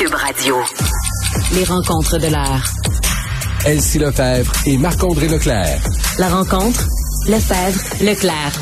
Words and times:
Cube 0.00 0.14
Radio. 0.14 0.56
Les 1.52 1.64
rencontres 1.64 2.16
de 2.16 2.28
l'heure. 2.28 2.64
Elsie 3.66 3.98
Lefebvre 3.98 4.50
et 4.64 4.78
Marc-André 4.78 5.28
Leclerc. 5.28 5.78
La 6.18 6.30
rencontre, 6.30 6.86
Lefebvre, 7.28 8.02
Leclerc. 8.02 8.52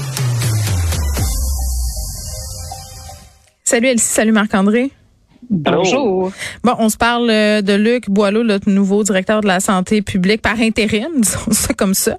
Salut 3.62 3.87
Elsie, 3.87 4.04
salut 4.04 4.32
Marc-André. 4.32 4.90
Bonjour. 5.51 6.32
Bon, 6.64 6.75
on 6.79 6.89
se 6.89 6.96
parle 6.96 7.30
euh, 7.30 7.62
de 7.62 7.73
Luc 7.73 8.11
Boileau, 8.11 8.43
le 8.43 8.59
nouveau 8.66 9.05
directeur 9.05 9.41
de 9.41 9.46
la 9.46 9.61
santé 9.61 10.02
publique 10.02 10.43
par 10.43 10.61
intérim, 10.61 11.09
disons 11.16 11.52
ça 11.52 11.73
comme 11.75 11.95
ça. 11.95 12.16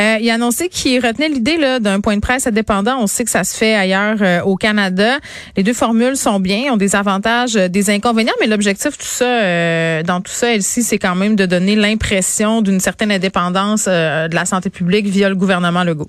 Euh, 0.00 0.16
il 0.20 0.28
a 0.30 0.34
annoncé 0.34 0.68
qu'il 0.68 1.04
retenait 1.04 1.28
l'idée 1.28 1.58
d'un 1.80 2.00
point 2.00 2.16
de 2.16 2.20
presse 2.20 2.46
indépendant. 2.46 2.96
On 3.00 3.06
sait 3.06 3.24
que 3.24 3.30
ça 3.30 3.44
se 3.44 3.56
fait 3.56 3.74
ailleurs 3.74 4.16
euh, 4.22 4.42
au 4.42 4.56
Canada. 4.56 5.18
Les 5.56 5.62
deux 5.62 5.74
formules 5.74 6.16
sont 6.16 6.40
bien, 6.40 6.72
ont 6.72 6.76
des 6.76 6.96
avantages, 6.96 7.54
des 7.54 7.90
inconvénients, 7.90 8.32
mais 8.40 8.46
l'objectif 8.46 8.96
tout 8.96 9.06
ça, 9.06 10.02
dans 10.02 10.20
tout 10.20 10.32
ça, 10.32 10.54
Elsie, 10.54 10.82
c'est 10.82 10.98
quand 10.98 11.14
même 11.14 11.36
de 11.36 11.46
donner 11.46 11.76
l'impression 11.76 12.62
d'une 12.62 12.80
certaine 12.80 13.12
indépendance 13.12 13.84
de 13.86 14.34
la 14.34 14.44
santé 14.46 14.70
publique 14.70 15.06
via 15.06 15.28
le 15.28 15.36
gouvernement 15.36 15.84
Legault. 15.84 16.08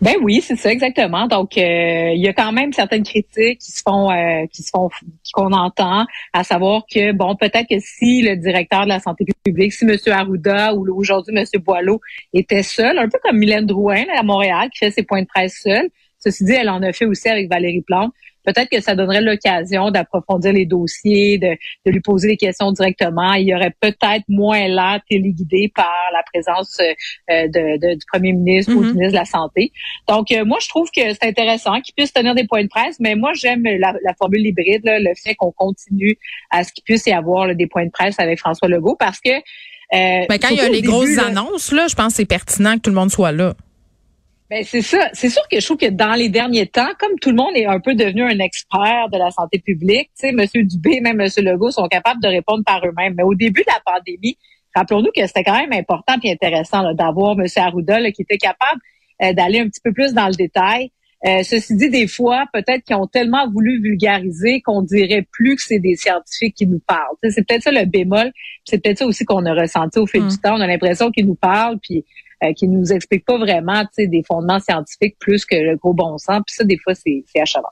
Ben 0.00 0.14
oui, 0.22 0.40
c'est 0.40 0.56
ça 0.56 0.70
exactement. 0.70 1.26
Donc 1.26 1.56
euh, 1.56 2.12
il 2.14 2.20
y 2.20 2.28
a 2.28 2.32
quand 2.32 2.52
même 2.52 2.72
certaines 2.72 3.02
critiques 3.02 3.58
qui 3.58 3.72
se 3.72 3.82
font 3.82 4.10
euh, 4.10 4.46
qui 4.52 4.62
se 4.62 4.70
font 4.70 4.88
qu'on 5.32 5.52
entend, 5.52 6.06
à 6.32 6.44
savoir 6.44 6.82
que 6.92 7.12
bon 7.12 7.36
peut-être 7.36 7.68
que 7.68 7.78
si 7.80 8.22
le 8.22 8.36
directeur 8.36 8.84
de 8.84 8.88
la 8.88 9.00
santé 9.00 9.24
publique, 9.44 9.72
si 9.72 9.84
M. 9.84 9.96
Arruda 10.06 10.74
ou 10.74 10.86
aujourd'hui 10.96 11.36
M. 11.36 11.44
Boileau 11.62 12.00
était 12.32 12.62
seul, 12.62 12.98
un 12.98 13.08
peu 13.08 13.18
comme 13.22 13.38
Mylène 13.38 13.66
Drouin 13.66 14.04
à 14.16 14.22
Montréal 14.22 14.68
qui 14.70 14.78
fait 14.78 14.90
ses 14.90 15.02
points 15.02 15.22
de 15.22 15.26
presse 15.26 15.60
seul. 15.62 15.88
Ceci 16.18 16.44
dit, 16.44 16.52
elle 16.52 16.68
en 16.68 16.82
a 16.82 16.92
fait 16.92 17.04
aussi 17.04 17.28
avec 17.28 17.48
Valérie 17.48 17.82
Plante 17.82 18.12
peut-être 18.48 18.70
que 18.70 18.80
ça 18.80 18.94
donnerait 18.94 19.20
l'occasion 19.20 19.90
d'approfondir 19.90 20.52
les 20.52 20.64
dossiers, 20.64 21.38
de, 21.38 21.56
lui 21.84 22.00
poser 22.00 22.28
des 22.28 22.36
questions 22.36 22.72
directement. 22.72 23.34
Il 23.34 23.46
y 23.46 23.54
aurait 23.54 23.74
peut-être 23.78 24.24
moins 24.28 24.66
l'air 24.68 25.00
téléguidé 25.08 25.70
par 25.74 25.92
la 26.14 26.22
présence 26.32 26.78
euh, 26.80 27.48
de, 27.48 27.94
du 27.94 28.06
premier 28.10 28.32
ministre 28.32 28.72
ou 28.72 28.80
du 28.80 28.88
mm-hmm. 28.88 28.92
ministre 28.92 29.12
de 29.12 29.18
la 29.18 29.24
Santé. 29.26 29.72
Donc, 30.08 30.32
euh, 30.32 30.44
moi, 30.46 30.58
je 30.62 30.68
trouve 30.68 30.88
que 30.90 31.02
c'est 31.12 31.24
intéressant 31.24 31.80
qu'il 31.80 31.94
puisse 31.94 32.12
tenir 32.12 32.34
des 32.34 32.46
points 32.46 32.62
de 32.62 32.68
presse, 32.68 32.96
mais 33.00 33.14
moi, 33.16 33.32
j'aime 33.34 33.62
la, 33.64 33.92
formule 34.18 34.46
hybride, 34.46 34.82
le 34.84 35.12
fait 35.14 35.34
qu'on 35.34 35.52
continue 35.52 36.16
à 36.50 36.64
ce 36.64 36.72
qu'il 36.72 36.84
puisse 36.84 37.06
y 37.06 37.12
avoir 37.12 37.54
des 37.54 37.66
points 37.66 37.84
de 37.84 37.90
presse 37.90 38.18
avec 38.18 38.38
François 38.38 38.68
Legault, 38.68 38.96
parce 38.98 39.20
que... 39.20 39.30
Euh, 39.30 40.26
mais 40.28 40.38
quand 40.38 40.48
il 40.50 40.56
y 40.56 40.60
a 40.60 40.68
les 40.68 40.82
grosses 40.82 41.18
annonces, 41.18 41.72
là, 41.72 41.86
je 41.88 41.94
pense 41.94 42.08
que 42.08 42.16
c'est 42.16 42.26
pertinent 42.26 42.74
que 42.76 42.80
tout 42.80 42.90
le 42.90 42.96
monde 42.96 43.10
soit 43.10 43.32
là. 43.32 43.54
Ben 44.50 44.64
c'est 44.64 44.80
ça. 44.80 45.10
C'est 45.12 45.28
sûr 45.28 45.42
que 45.50 45.60
je 45.60 45.64
trouve 45.64 45.76
que 45.76 45.90
dans 45.90 46.14
les 46.14 46.30
derniers 46.30 46.66
temps, 46.66 46.88
comme 46.98 47.18
tout 47.20 47.30
le 47.30 47.36
monde 47.36 47.54
est 47.54 47.66
un 47.66 47.80
peu 47.80 47.94
devenu 47.94 48.22
un 48.22 48.38
expert 48.38 49.08
de 49.12 49.18
la 49.18 49.30
santé 49.30 49.58
publique, 49.58 50.10
tu 50.18 50.28
sais, 50.28 50.28
M. 50.28 50.66
Dubé, 50.66 51.00
même 51.00 51.20
M. 51.20 51.28
Legault 51.38 51.70
sont 51.70 51.86
capables 51.86 52.22
de 52.22 52.28
répondre 52.28 52.64
par 52.64 52.80
eux-mêmes. 52.86 53.14
Mais 53.16 53.24
au 53.24 53.34
début 53.34 53.60
de 53.60 53.70
la 53.70 53.80
pandémie, 53.84 54.38
rappelons-nous 54.74 55.10
que 55.14 55.26
c'était 55.26 55.44
quand 55.44 55.58
même 55.58 55.72
important 55.74 56.14
et 56.22 56.32
intéressant 56.32 56.94
d'avoir 56.94 57.38
M. 57.38 57.46
Arruda 57.56 58.10
qui 58.10 58.22
était 58.22 58.38
capable 58.38 58.80
euh, 59.22 59.34
d'aller 59.34 59.60
un 59.60 59.68
petit 59.68 59.80
peu 59.84 59.92
plus 59.92 60.14
dans 60.14 60.28
le 60.28 60.34
détail. 60.34 60.92
Euh, 61.26 61.42
ceci 61.42 61.76
dit, 61.76 61.90
des 61.90 62.06
fois, 62.06 62.46
peut-être 62.52 62.84
qu'ils 62.84 62.96
ont 62.96 63.08
tellement 63.08 63.50
voulu 63.50 63.82
vulgariser 63.82 64.60
qu'on 64.62 64.82
dirait 64.82 65.26
plus 65.32 65.56
que 65.56 65.62
c'est 65.62 65.80
des 65.80 65.96
scientifiques 65.96 66.54
qui 66.54 66.66
nous 66.66 66.80
parlent. 66.86 67.16
c'est 67.22 67.46
peut-être 67.46 67.64
ça 67.64 67.72
le 67.72 67.84
bémol. 67.84 68.30
C'est 68.64 68.82
peut-être 68.82 68.98
ça 68.98 69.06
aussi 69.06 69.24
qu'on 69.24 69.44
a 69.44 69.52
ressenti 69.52 69.98
au 69.98 70.06
fil 70.06 70.20
du 70.20 70.28
hum. 70.28 70.38
temps. 70.38 70.56
On 70.56 70.60
a 70.60 70.66
l'impression 70.66 71.10
qu'ils 71.10 71.26
nous 71.26 71.34
parlent, 71.34 71.78
puis 71.82 72.04
euh, 72.44 72.52
qui 72.52 72.68
nous 72.68 72.92
explique 72.92 73.24
pas 73.24 73.38
vraiment 73.38 73.82
des 73.96 74.22
fondements 74.26 74.60
scientifiques 74.60 75.16
plus 75.18 75.44
que 75.44 75.56
le 75.56 75.76
gros 75.76 75.94
bon 75.94 76.18
sens. 76.18 76.40
Puis 76.46 76.54
ça, 76.54 76.64
des 76.64 76.78
fois, 76.78 76.94
c'est 76.94 77.24
achalant. 77.40 77.68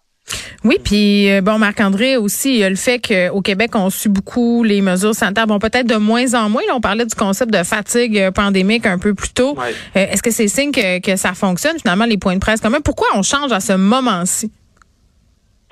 Oui, 0.64 0.78
puis 0.82 1.30
euh, 1.30 1.40
bon, 1.40 1.58
Marc-André 1.58 2.16
aussi, 2.16 2.54
il 2.54 2.58
y 2.58 2.64
a 2.64 2.70
le 2.70 2.76
fait 2.76 2.98
qu'au 2.98 3.40
Québec, 3.40 3.70
on 3.74 3.90
suit 3.90 4.08
beaucoup 4.08 4.64
les 4.64 4.82
mesures 4.82 5.14
sanitaires. 5.14 5.46
Bon, 5.46 5.58
peut-être 5.58 5.86
de 5.86 5.96
moins 5.96 6.34
en 6.34 6.48
moins. 6.48 6.62
Là, 6.66 6.74
on 6.74 6.80
parlait 6.80 7.06
du 7.06 7.14
concept 7.14 7.52
de 7.52 7.62
fatigue 7.62 8.18
euh, 8.18 8.30
pandémique 8.32 8.86
un 8.86 8.98
peu 8.98 9.14
plus 9.14 9.32
tôt. 9.32 9.56
Est-ce 9.94 10.22
que 10.22 10.32
c'est 10.32 10.48
signe 10.48 10.72
que, 10.72 11.00
que, 11.00 11.16
ça 11.16 11.34
fonctionne, 11.34 11.78
finalement, 11.78 12.06
les 12.06 12.18
points 12.18 12.34
de 12.34 12.40
presse? 12.40 12.60
Quand 12.60 12.70
même, 12.70 12.82
pourquoi 12.82 13.08
on 13.14 13.22
change 13.22 13.52
à 13.52 13.60
ce 13.60 13.74
moment-ci? 13.74 14.50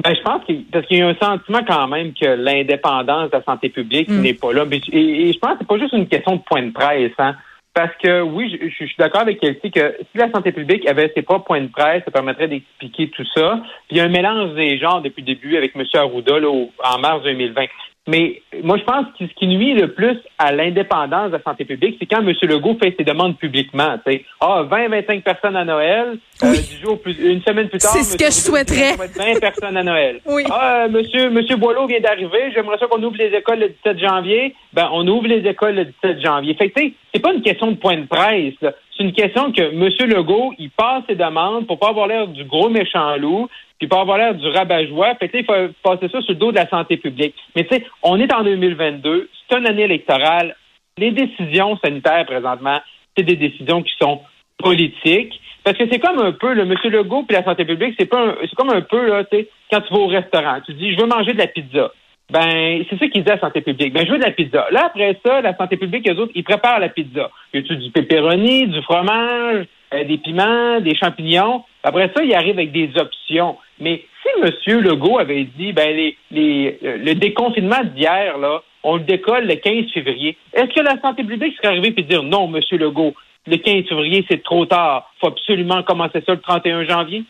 Ben, 0.02 0.14
je 0.14 0.22
pense 0.22 0.44
qu'il 0.44 0.64
parce 0.66 0.86
qu'il 0.86 0.98
y 0.98 1.02
a 1.02 1.08
un 1.08 1.14
sentiment 1.14 1.60
quand 1.66 1.88
même 1.88 2.12
que 2.12 2.26
l'indépendance 2.26 3.30
de 3.30 3.36
la 3.36 3.44
santé 3.44 3.70
publique 3.70 4.08
mm. 4.08 4.20
n'est 4.20 4.34
pas 4.34 4.52
là. 4.52 4.64
Et, 4.92 5.32
je 5.32 5.38
pense 5.38 5.52
que 5.52 5.58
c'est 5.60 5.66
pas 5.66 5.78
juste 5.78 5.94
une 5.94 6.08
question 6.08 6.36
de 6.36 6.42
point 6.42 6.62
de 6.62 6.72
presse. 6.72 7.12
Hein. 7.18 7.34
Parce 7.74 7.94
que 7.96 8.22
oui, 8.22 8.56
je, 8.62 8.84
suis 8.84 8.94
d'accord 8.96 9.22
avec 9.22 9.40
Kelsey 9.40 9.70
que 9.70 9.96
si 10.00 10.16
la 10.16 10.30
santé 10.30 10.52
publique 10.52 10.88
avait 10.88 11.12
ses 11.12 11.22
propres 11.22 11.46
points 11.46 11.60
de 11.60 11.66
presse, 11.66 12.04
ça 12.04 12.12
permettrait 12.12 12.46
d'expliquer 12.46 13.10
tout 13.10 13.24
ça. 13.34 13.60
Puis 13.88 13.96
il 13.96 13.96
y 13.96 14.00
a 14.00 14.04
un 14.04 14.08
mélange 14.08 14.54
des 14.54 14.78
genres 14.78 15.02
depuis 15.02 15.22
le 15.22 15.34
début 15.34 15.56
avec 15.56 15.74
M. 15.74 15.84
Arruda 15.94 16.38
là, 16.38 16.48
en 16.48 16.98
mars 17.00 17.24
2020. 17.24 17.64
Mais 18.06 18.42
moi, 18.62 18.76
je 18.76 18.84
pense 18.84 19.06
que 19.18 19.26
ce 19.26 19.32
qui 19.34 19.46
nuit 19.46 19.72
le 19.72 19.94
plus 19.94 20.18
à 20.38 20.52
l'indépendance 20.52 21.28
de 21.28 21.36
la 21.36 21.42
santé 21.42 21.64
publique, 21.64 21.96
c'est 21.98 22.04
quand 22.04 22.20
M. 22.20 22.34
Legault 22.42 22.76
fait 22.82 22.94
ses 22.98 23.04
demandes 23.04 23.38
publiquement. 23.38 23.96
Ah, 24.40 24.66
20-25 24.70 25.22
personnes 25.22 25.56
à 25.56 25.64
Noël, 25.64 26.18
euh, 26.42 26.52
du 26.52 26.82
jour 26.82 27.00
plus, 27.00 27.18
une 27.18 27.40
semaine 27.42 27.70
plus 27.70 27.78
tard. 27.78 27.92
C'est 27.92 28.02
ce 28.02 28.18
que 28.18 28.26
je 28.26 28.30
souhaiterais. 28.30 28.96
20 28.96 29.40
personnes 29.40 29.76
à 29.76 29.82
Noël. 29.82 30.20
Oui. 30.34 30.42
Ah, 30.50 30.88
monsieur, 30.90 31.30
monsieur 31.30 31.56
Boileau 31.56 31.86
vient 31.86 32.00
d'arriver, 32.00 32.50
j'aimerais 32.52 32.76
ça 32.78 32.86
qu'on 32.86 33.02
ouvre 33.02 33.16
les 33.16 33.28
écoles 33.36 33.60
le 33.60 33.68
17 33.68 33.98
janvier. 34.00 34.54
Ben, 34.72 34.88
on 34.92 35.06
ouvre 35.06 35.28
les 35.28 35.48
écoles 35.48 35.76
le 35.76 35.84
17 35.84 36.20
janvier. 36.22 36.54
Fait 36.54 36.70
que, 36.70 36.80
c'est 37.14 37.20
pas 37.20 37.32
une 37.32 37.42
question 37.42 37.68
de 37.68 37.76
point 37.76 37.96
de 37.96 38.06
presse. 38.06 38.54
C'est 38.60 39.02
une 39.04 39.12
question 39.12 39.52
que 39.52 39.62
M. 39.62 40.10
Legault, 40.10 40.52
il 40.58 40.70
passe 40.70 41.04
ses 41.08 41.14
demandes 41.14 41.66
pour 41.66 41.78
pas 41.78 41.90
avoir 41.90 42.08
l'air 42.08 42.26
du 42.26 42.44
gros 42.44 42.68
méchant 42.68 43.16
loup, 43.16 43.48
puis 43.84 43.88
pas 43.88 44.00
avoir 44.00 44.18
l'air 44.18 44.34
du 44.34 44.48
rabat-joie. 44.48 45.14
Fait 45.16 45.30
il 45.34 45.44
faut 45.44 45.52
passer 45.82 46.08
ça 46.08 46.20
sur 46.22 46.32
le 46.32 46.38
dos 46.38 46.52
de 46.52 46.56
la 46.56 46.68
santé 46.68 46.96
publique. 46.96 47.34
Mais 47.54 47.64
tu 47.64 47.74
sais, 47.74 47.84
on 48.02 48.18
est 48.18 48.32
en 48.32 48.42
2022, 48.42 49.28
c'est 49.48 49.58
une 49.58 49.66
année 49.66 49.82
électorale. 49.82 50.56
Les 50.96 51.10
décisions 51.10 51.76
sanitaires 51.84 52.24
présentement, 52.24 52.80
c'est 53.16 53.24
des 53.24 53.36
décisions 53.36 53.82
qui 53.82 53.92
sont 54.00 54.22
politiques. 54.58 55.38
Parce 55.64 55.76
que 55.76 55.84
c'est 55.90 55.98
comme 55.98 56.18
un 56.18 56.32
peu, 56.32 56.54
le 56.54 56.62
M. 56.62 56.74
Legault 56.84 57.24
puis 57.24 57.36
la 57.36 57.44
santé 57.44 57.64
publique, 57.64 57.94
c'est 57.98 58.06
pas 58.06 58.34
c'est 58.40 58.54
comme 58.54 58.70
un 58.70 58.82
peu, 58.82 59.06
là, 59.06 59.24
tu 59.24 59.36
sais, 59.36 59.48
quand 59.70 59.80
tu 59.80 59.92
vas 59.92 60.00
au 60.00 60.06
restaurant, 60.06 60.60
tu 60.64 60.74
dis, 60.74 60.94
je 60.94 61.00
veux 61.00 61.06
manger 61.06 61.32
de 61.32 61.38
la 61.38 61.46
pizza. 61.46 61.90
Ben, 62.30 62.84
c'est 62.88 62.98
ça 62.98 63.06
qu'ils 63.08 63.22
disent 63.22 63.32
à 63.32 63.34
la 63.34 63.40
santé 63.40 63.60
publique. 63.60 63.92
Ben, 63.92 64.06
je 64.06 64.12
veux 64.12 64.18
de 64.18 64.24
la 64.24 64.30
pizza. 64.30 64.66
Là, 64.70 64.86
après 64.86 65.18
ça, 65.24 65.42
la 65.42 65.54
santé 65.56 65.76
publique, 65.76 66.08
eux 66.08 66.16
autres, 66.16 66.32
ils 66.34 66.44
préparent 66.44 66.80
la 66.80 66.88
pizza. 66.88 67.30
Y 67.52 67.58
a 67.58 67.74
du 67.74 67.90
pepperoni, 67.90 68.66
du 68.66 68.80
fromage, 68.82 69.66
euh, 69.92 70.04
des 70.04 70.18
piments, 70.18 70.80
des 70.80 70.94
champignons? 70.96 71.64
Après 71.82 72.10
ça, 72.16 72.24
ils 72.24 72.34
arrivent 72.34 72.58
avec 72.58 72.72
des 72.72 72.90
options. 72.96 73.56
Mais 73.80 74.04
si 74.22 74.28
M. 74.42 74.80
Legault 74.80 75.18
avait 75.18 75.44
dit, 75.44 75.72
ben, 75.72 75.94
les, 75.94 76.16
les, 76.30 76.78
euh, 76.84 76.96
le 76.98 77.14
déconfinement 77.14 77.82
d'hier, 77.84 78.38
là, 78.38 78.62
on 78.82 78.96
le 78.96 79.02
décolle 79.02 79.46
le 79.46 79.56
15 79.56 79.90
février, 79.92 80.36
est-ce 80.52 80.72
que 80.74 80.80
la 80.80 81.00
santé 81.00 81.24
publique 81.24 81.56
serait 81.56 81.68
arrivée 81.68 81.94
et 81.96 82.02
dire 82.02 82.22
non, 82.22 82.52
M. 82.54 82.60
Legault, 82.78 83.14
le 83.46 83.56
15 83.56 83.88
février, 83.88 84.24
c'est 84.30 84.42
trop 84.42 84.66
tard. 84.66 85.10
faut 85.20 85.28
absolument 85.28 85.82
commencer 85.82 86.22
ça 86.26 86.34
le 86.34 86.40
31 86.40 86.84
janvier? 86.84 87.24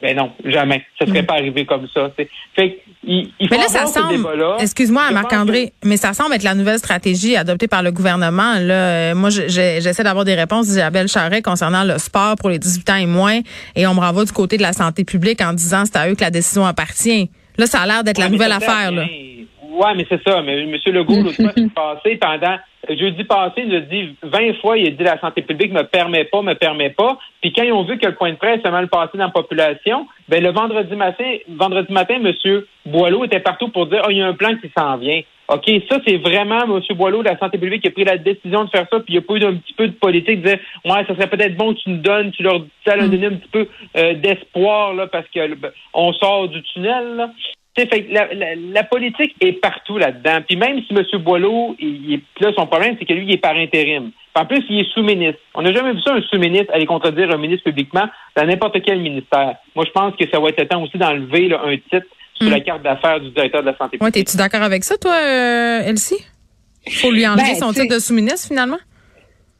Ben 0.00 0.16
non, 0.16 0.32
jamais. 0.44 0.84
Ça 0.98 1.06
serait 1.06 1.22
mm. 1.22 1.26
pas 1.26 1.34
arrivé 1.34 1.64
comme 1.66 1.86
ça. 1.92 2.10
Fait 2.16 2.28
il, 3.04 3.30
il 3.38 3.48
faut 3.48 3.54
mais 3.54 3.62
là, 3.62 3.68
ça 3.68 3.86
semble, 3.86 4.14
excuse-moi, 4.60 5.10
Marc-André, 5.12 5.72
mais 5.84 5.96
ça 5.96 6.12
semble 6.12 6.34
être 6.34 6.42
la 6.42 6.54
nouvelle 6.54 6.78
stratégie 6.78 7.36
adoptée 7.36 7.68
par 7.68 7.82
le 7.82 7.90
gouvernement. 7.90 8.54
Là, 8.60 8.74
euh, 8.74 9.14
moi, 9.14 9.30
j'essaie 9.30 10.02
d'avoir 10.02 10.24
des 10.24 10.34
réponses 10.34 10.66
d'Isabelle 10.66 11.08
Charret 11.08 11.42
concernant 11.42 11.84
le 11.84 11.98
sport 11.98 12.36
pour 12.36 12.50
les 12.50 12.58
18 12.58 12.90
ans 12.90 12.96
et 12.96 13.06
moins, 13.06 13.40
et 13.76 13.86
on 13.86 13.94
me 13.94 14.00
renvoie 14.00 14.24
du 14.24 14.32
côté 14.32 14.56
de 14.56 14.62
la 14.62 14.72
santé 14.72 15.04
publique 15.04 15.40
en 15.40 15.52
disant 15.52 15.84
c'est 15.84 15.96
à 15.96 16.08
eux 16.10 16.14
que 16.14 16.22
la 16.22 16.30
décision 16.30 16.66
appartient. 16.66 17.30
Là, 17.56 17.66
ça 17.66 17.80
a 17.80 17.86
l'air 17.86 18.04
d'être 18.04 18.18
la 18.18 18.28
nouvelle 18.28 18.52
affaire. 18.52 18.92
Là. 18.92 19.04
Oui, 19.70 19.86
mais 19.96 20.06
c'est 20.08 20.22
ça. 20.26 20.42
Mais 20.42 20.62
M. 20.62 20.76
Legault, 20.86 21.14
l'autre 21.22 21.36
fois, 21.36 21.52
passé, 21.74 22.16
pendant 22.16 22.56
jeudi 22.88 23.24
passé, 23.24 23.64
il 23.66 23.74
a 23.74 23.80
dit 23.80 24.16
20 24.22 24.60
fois, 24.60 24.78
il 24.78 24.88
a 24.88 24.90
dit 24.90 25.04
la 25.04 25.20
santé 25.20 25.42
publique 25.42 25.72
me 25.72 25.82
permet 25.82 26.24
pas, 26.24 26.42
me 26.42 26.54
permet 26.54 26.90
pas. 26.90 27.18
Puis 27.40 27.52
quand 27.52 27.62
ils 27.62 27.72
ont 27.72 27.84
vu 27.84 27.98
que 27.98 28.06
le 28.06 28.14
point 28.14 28.32
de 28.32 28.36
presse 28.36 28.60
a 28.64 28.70
mal 28.70 28.88
passé 28.88 29.18
dans 29.18 29.24
la 29.24 29.30
population, 29.30 30.06
ben 30.28 30.42
le 30.42 30.50
vendredi 30.50 30.94
matin, 30.96 31.36
vendredi 31.48 31.92
matin, 31.92 32.14
M. 32.14 32.62
Boileau 32.86 33.24
était 33.24 33.40
partout 33.40 33.68
pour 33.68 33.86
dire 33.86 34.02
oh, 34.06 34.10
il 34.10 34.18
y 34.18 34.22
a 34.22 34.26
un 34.26 34.34
plan 34.34 34.56
qui 34.56 34.70
s'en 34.76 34.96
vient. 34.96 35.20
OK, 35.48 35.64
ça, 35.90 35.98
c'est 36.06 36.18
vraiment 36.18 36.64
M. 36.64 36.80
Boileau 36.94 37.22
la 37.22 37.38
santé 37.38 37.56
publique 37.56 37.82
qui 37.82 37.88
a 37.88 37.90
pris 37.90 38.04
la 38.04 38.18
décision 38.18 38.64
de 38.64 38.70
faire 38.70 38.86
ça, 38.90 39.00
puis 39.00 39.14
il 39.14 39.18
n'y 39.18 39.18
a 39.18 39.22
pas 39.22 39.34
eu 39.34 39.44
un 39.44 39.56
petit 39.56 39.72
peu 39.72 39.88
de 39.88 39.92
politique, 39.92 40.42
de 40.42 40.48
dire 40.48 40.58
Ouais, 40.84 41.04
ça 41.06 41.14
serait 41.14 41.28
peut-être 41.28 41.56
bon 41.56 41.74
que 41.74 41.80
tu 41.80 41.90
nous 41.90 41.98
donnes, 41.98 42.30
tu 42.32 42.42
leur 42.42 42.60
ça 42.86 42.96
leur 42.96 43.08
donner 43.08 43.26
un 43.26 43.36
petit 43.36 43.48
peu 43.50 43.66
euh, 43.96 44.14
d'espoir 44.14 44.94
là, 44.94 45.06
parce 45.06 45.26
que 45.28 45.54
ben, 45.54 45.70
on 45.94 46.12
sort 46.12 46.48
du 46.48 46.62
tunnel. 46.62 47.16
Là. 47.16 47.30
Fait, 47.86 48.06
la, 48.10 48.28
la, 48.56 48.84
politique 48.84 49.34
est 49.40 49.52
partout 49.52 49.98
là-dedans. 49.98 50.40
Puis 50.46 50.56
même 50.56 50.80
si 50.86 50.94
M. 50.94 51.04
Boileau, 51.22 51.76
il, 51.78 52.14
est, 52.14 52.42
là, 52.42 52.52
son 52.56 52.66
problème, 52.66 52.96
c'est 52.98 53.04
que 53.04 53.12
lui, 53.12 53.24
il 53.24 53.34
est 53.34 53.38
par 53.38 53.54
intérim. 53.54 54.10
En 54.34 54.46
plus, 54.46 54.64
il 54.68 54.80
est 54.80 54.92
sous-ministre. 54.92 55.40
On 55.54 55.62
n'a 55.62 55.72
jamais 55.72 55.92
vu 55.92 56.00
ça, 56.00 56.14
un 56.14 56.22
sous-ministre, 56.22 56.72
aller 56.72 56.86
contredire 56.86 57.30
un 57.30 57.38
ministre 57.38 57.64
publiquement 57.64 58.08
dans 58.36 58.46
n'importe 58.46 58.80
quel 58.84 59.00
ministère. 59.00 59.56
Moi, 59.74 59.84
je 59.84 59.90
pense 59.90 60.14
que 60.16 60.24
ça 60.30 60.38
va 60.38 60.48
être 60.48 60.62
temps 60.64 60.82
aussi 60.82 60.96
d'enlever 60.96 61.52
un 61.52 61.76
titre 61.76 62.06
sur 62.34 62.48
la 62.48 62.58
hmm. 62.58 62.62
carte 62.62 62.82
d'affaires 62.82 63.20
du 63.20 63.30
directeur 63.30 63.62
de 63.62 63.66
la 63.66 63.76
santé 63.76 63.98
publique. 63.98 64.14
Ouais, 64.14 64.20
Es-tu 64.20 64.36
d'accord 64.36 64.62
avec 64.62 64.84
ça, 64.84 64.96
toi, 64.96 65.14
euh, 65.14 65.88
Elsie? 65.88 66.24
Faut 67.00 67.10
lui 67.10 67.26
enlever 67.26 67.42
ben, 67.42 67.56
son 67.56 67.72
titre 67.72 67.94
de 67.94 67.98
sous-ministre, 67.98 68.48
finalement? 68.48 68.78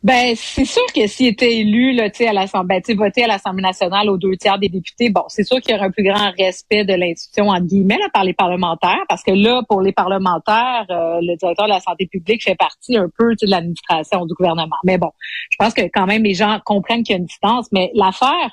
Ben, 0.09 0.35
c'est 0.37 0.65
sûr 0.65 0.87
que 0.95 1.07
s'il 1.07 1.27
était 1.27 1.59
élu, 1.59 1.93
là, 1.93 2.05
à 2.05 2.33
l'Assemblée, 2.33 2.81
ben, 2.81 2.97
voté 2.97 3.25
à 3.25 3.27
l'Assemblée 3.27 3.61
nationale 3.61 4.09
aux 4.09 4.17
deux 4.17 4.37
tiers 4.37 4.59
des 4.59 4.71
députés, 4.71 5.11
bon, 5.11 5.25
c'est 5.29 5.45
sûr 5.45 5.61
qu'il 5.61 5.73
y 5.73 5.75
aurait 5.75 5.89
un 5.89 5.91
plus 5.91 6.03
grand 6.03 6.33
respect 6.39 6.87
de 6.87 6.95
l'institution, 6.95 7.49
entre 7.49 7.67
guillemets, 7.67 7.99
là, 7.99 8.09
par 8.11 8.25
les 8.25 8.33
parlementaires, 8.33 9.05
parce 9.07 9.23
que 9.23 9.33
là, 9.33 9.61
pour 9.69 9.83
les 9.83 9.93
parlementaires, 9.93 10.87
euh, 10.89 11.19
le 11.21 11.37
directeur 11.37 11.67
de 11.67 11.73
la 11.73 11.81
santé 11.81 12.07
publique 12.07 12.43
fait 12.43 12.55
partie 12.55 12.97
un 12.97 13.11
peu 13.19 13.35
de 13.35 13.51
l'administration 13.51 14.25
du 14.25 14.33
gouvernement. 14.33 14.77
Mais 14.83 14.97
bon, 14.97 15.11
je 15.51 15.57
pense 15.59 15.75
que 15.75 15.83
quand 15.93 16.07
même 16.07 16.23
les 16.23 16.33
gens 16.33 16.59
comprennent 16.65 17.03
qu'il 17.03 17.13
y 17.13 17.17
a 17.17 17.19
une 17.19 17.27
distance, 17.27 17.69
mais 17.71 17.91
l'affaire, 17.93 18.51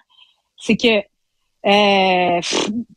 c'est 0.57 0.75
que 0.75 1.03
euh, 1.65 2.39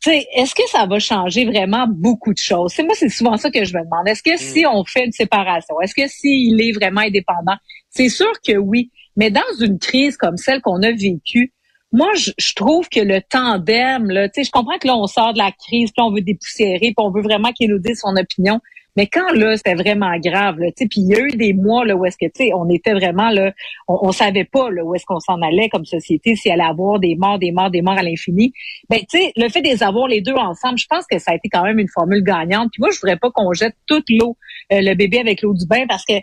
est-ce 0.05 0.53
que 0.53 0.67
ça 0.69 0.85
va 0.85 0.99
changer 0.99 1.45
vraiment 1.45 1.87
beaucoup 1.87 2.33
de 2.33 2.39
choses? 2.39 2.73
C'est 2.75 2.83
moi, 2.83 2.93
c'est 2.95 3.09
souvent 3.09 3.35
ça 3.37 3.49
que 3.49 3.63
je 3.63 3.75
me 3.75 3.83
demande. 3.83 4.07
Est-ce 4.07 4.21
que 4.21 4.37
si 4.37 4.63
mm. 4.63 4.67
on 4.71 4.83
fait 4.85 5.05
une 5.05 5.11
séparation, 5.11 5.79
est-ce 5.81 5.95
que 5.95 6.07
s'il 6.07 6.61
est 6.61 6.71
vraiment 6.71 7.01
indépendant? 7.01 7.55
C'est 7.89 8.09
sûr 8.09 8.31
que 8.45 8.57
oui. 8.57 8.91
Mais 9.15 9.31
dans 9.31 9.41
une 9.59 9.79
crise 9.79 10.17
comme 10.17 10.37
celle 10.37 10.61
qu'on 10.61 10.83
a 10.83 10.91
vécue, 10.91 11.53
moi, 11.91 12.09
je, 12.15 12.53
trouve 12.55 12.87
que 12.87 12.99
le 12.99 13.19
tandem, 13.21 14.09
là, 14.11 14.27
je 14.35 14.51
comprends 14.51 14.77
que 14.77 14.87
là, 14.87 14.95
on 14.95 15.07
sort 15.07 15.33
de 15.33 15.39
la 15.39 15.51
crise, 15.51 15.91
puis 15.91 16.03
on 16.03 16.11
veut 16.11 16.21
dépoussiérer, 16.21 16.79
puis 16.79 16.95
on 16.97 17.09
veut 17.09 17.23
vraiment 17.23 17.51
qu'il 17.51 17.71
nous 17.71 17.79
dise 17.79 17.99
son 17.99 18.15
opinion. 18.15 18.59
Mais 18.99 19.07
quand 19.07 19.31
là, 19.31 19.55
c'était 19.55 19.75
vraiment 19.75 20.11
grave, 20.19 20.59
là, 20.59 20.67
puis 20.75 20.89
il 20.97 21.07
y 21.07 21.15
a 21.15 21.21
eu 21.21 21.29
des 21.29 21.53
mois 21.53 21.85
là 21.85 21.95
où 21.95 22.05
est-ce 22.05 22.17
que 22.17 22.25
tu 22.25 22.43
sais, 22.43 22.51
on 22.53 22.67
était 22.69 22.91
vraiment 22.91 23.29
là, 23.29 23.53
on, 23.87 23.97
on 24.01 24.11
savait 24.11 24.43
pas 24.43 24.69
là 24.71 24.83
où 24.83 24.93
est-ce 24.93 25.05
qu'on 25.05 25.21
s'en 25.21 25.41
allait 25.41 25.69
comme 25.69 25.85
société, 25.85 26.35
s'il 26.35 26.51
allait 26.51 26.63
avoir 26.63 26.99
des 26.99 27.15
morts, 27.15 27.39
des 27.39 27.53
morts, 27.53 27.69
des 27.69 27.81
morts 27.81 27.97
à 27.97 28.03
l'infini. 28.03 28.51
Ben 28.89 28.99
tu 29.09 29.17
sais, 29.17 29.31
le 29.37 29.47
fait 29.47 29.61
de 29.61 29.69
les 29.69 29.83
avoir 29.83 30.09
les 30.09 30.19
deux 30.19 30.33
ensemble, 30.33 30.77
je 30.77 30.85
pense 30.89 31.05
que 31.09 31.17
ça 31.17 31.31
a 31.31 31.35
été 31.35 31.47
quand 31.47 31.63
même 31.63 31.79
une 31.79 31.87
formule 31.87 32.21
gagnante. 32.21 32.71
Puis 32.73 32.81
moi, 32.81 32.89
je 32.93 32.99
voudrais 32.99 33.15
pas 33.15 33.31
qu'on 33.31 33.53
jette 33.53 33.77
toute 33.87 34.09
l'eau, 34.09 34.35
euh, 34.73 34.81
le 34.81 34.93
bébé 34.95 35.19
avec 35.19 35.43
l'eau 35.43 35.53
du 35.53 35.65
bain, 35.65 35.85
parce 35.87 36.03
que 36.03 36.15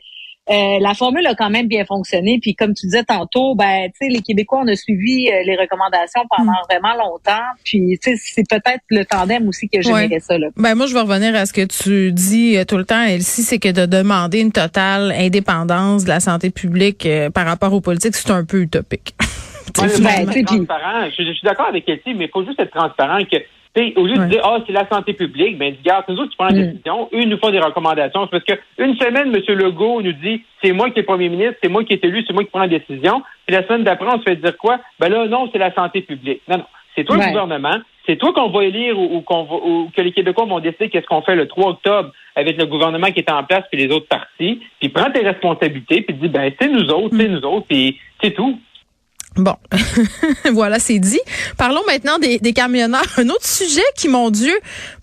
euh, 0.49 0.79
la 0.81 0.95
formule 0.95 1.27
a 1.27 1.35
quand 1.35 1.51
même 1.51 1.67
bien 1.67 1.85
fonctionné. 1.85 2.39
Puis 2.41 2.55
comme 2.55 2.73
tu 2.73 2.87
disais 2.87 3.03
tantôt, 3.03 3.55
ben, 3.57 3.89
tu 3.89 4.07
sais, 4.07 4.09
les 4.09 4.23
Québécois, 4.23 4.61
on 4.63 4.69
a 4.69 4.77
suivi 4.77 5.29
euh, 5.29 5.43
les 5.45 5.57
recommandations 5.57 6.23
pendant 6.37 6.53
hmm. 6.53 6.71
vraiment 6.71 6.95
longtemps. 6.95 7.45
Puis 7.65 7.99
tu 8.01 8.17
sais, 8.17 8.17
c'est 8.17 8.49
peut-être 8.49 8.83
le 8.91 9.05
tandem 9.05 9.49
aussi 9.49 9.69
que 9.69 9.83
j'aimerais 9.83 10.21
ça. 10.21 10.39
Là. 10.39 10.49
Ben 10.57 10.75
moi, 10.75 10.87
je 10.87 10.95
vais 10.95 11.01
revenir 11.01 11.35
à 11.35 11.47
ce 11.47 11.53
que 11.53 11.65
tu 11.65 12.13
dis 12.13 12.57
euh, 12.57 12.65
tout 12.65 12.77
le 12.77 12.85
temps, 12.85 13.03
Elsie, 13.03 13.43
c'est 13.43 13.59
que 13.59 13.73
de 13.73 13.87
demander 13.87 14.41
une 14.41 14.53
totale 14.53 15.13
indépendance 15.13 16.05
de 16.05 16.09
la 16.09 16.21
santé 16.21 16.51
publique 16.51 17.09
par 17.35 17.47
rapport 17.47 17.73
aux 17.73 17.81
politiques, 17.81 18.15
c'est 18.15 18.31
un 18.31 18.45
peu 18.45 18.61
utopique. 18.61 19.15
ben, 19.75 20.27
transparent. 20.45 21.11
Je, 21.11 21.25
je, 21.25 21.33
suis 21.33 21.45
d'accord 21.45 21.67
avec 21.67 21.89
Elsie, 21.89 22.15
mais 22.15 22.27
il 22.27 22.31
faut 22.33 22.45
juste 22.45 22.61
être 22.61 22.71
transparent 22.71 23.19
que 23.25 23.37
au 23.97 24.07
lieu 24.07 24.17
de 24.17 24.25
dire, 24.27 24.41
ah, 24.45 24.59
c'est 24.67 24.73
la 24.73 24.89
santé 24.89 25.13
publique, 25.13 25.59
ben, 25.59 25.75
regarde, 25.79 26.05
nous 26.09 26.17
autres, 26.17 26.31
tu 26.31 26.37
prends 26.37 26.49
la 26.49 26.53
mm. 26.53 26.71
décision, 26.71 27.09
eux 27.13 27.25
nous 27.25 27.39
font 27.39 27.51
des 27.51 27.61
recommandations. 27.61 28.27
parce 28.27 28.45
que 28.45 28.55
une 28.79 28.97
semaine, 28.97 29.35
M. 29.35 29.57
Legault 29.57 30.03
nous 30.03 30.13
dit, 30.13 30.43
c'est 30.63 30.73
moi 30.73 30.91
qui 30.91 31.01
est 31.01 31.03
premier 31.03 31.29
ministre, 31.29 31.57
c'est 31.63 31.69
moi 31.69 31.85
qui 31.85 31.93
est 31.93 32.05
élu, 32.05 32.25
c'est 32.27 32.33
moi 32.33 32.45
qui 32.45 32.51
prends 32.51 32.61
la 32.61 32.69
décision. 32.69 33.23
Puis 33.47 33.55
la 33.55 33.67
semaine 33.67 33.85
d'après, 33.85 34.09
on 34.09 34.19
se 34.19 34.23
fait 34.25 34.37
dire 34.37 34.57
quoi? 34.57 34.79
Ben 34.99 35.09
là, 35.09 35.27
non, 35.27 35.49
c'est 35.53 35.59
la 35.59 35.75
santé 35.75 36.01
publique. 36.01 36.41
Non, 36.49 36.59
non. 36.59 36.65
C'est 36.97 37.05
toi 37.05 37.17
le 37.17 37.27
gouvernement. 37.27 37.77
C'est 38.07 38.17
toi 38.17 38.33
qu'on 38.33 38.49
va 38.49 38.65
élire 38.65 38.99
ou, 38.99 39.21
qu'on 39.21 39.43
ou 39.43 39.91
que 39.95 40.01
les 40.01 40.13
Québécois 40.13 40.47
vont 40.47 40.61
décider 40.61 40.89
qu'est-ce 40.89 41.07
qu'on 41.07 41.23
fait 41.23 41.35
le 41.35 41.47
3 41.47 41.71
octobre 41.71 42.13
avec 42.37 42.57
le 42.57 42.67
gouvernement 42.67 43.09
qui 43.09 43.21
est 43.21 43.31
en 43.31 43.43
place 43.45 43.65
puis 43.71 43.85
les 43.85 43.93
autres 43.93 44.07
partis. 44.07 44.63
Puis 44.81 44.89
prends 44.89 45.11
tes 45.11 45.23
responsabilités 45.23 46.03
puis 46.03 46.15
dis, 46.15 46.29
ben, 46.29 46.53
c'est 46.59 46.69
nous 46.69 46.89
autres, 46.89 47.15
c'est 47.17 47.29
mm. 47.29 47.33
nous 47.33 47.45
autres, 47.45 47.67
puis 47.69 47.99
c'est 48.23 48.31
tout. 48.31 48.59
Bon, 49.37 49.55
voilà, 50.53 50.79
c'est 50.79 50.99
dit. 50.99 51.21
Parlons 51.59 51.83
maintenant 51.87 52.19
des, 52.19 52.53
camionneurs. 52.53 53.05
Un 53.19 53.29
autre 53.29 53.45
sujet 53.45 53.85
qui, 53.97 54.09
mon 54.09 54.31
Dieu, 54.31 54.55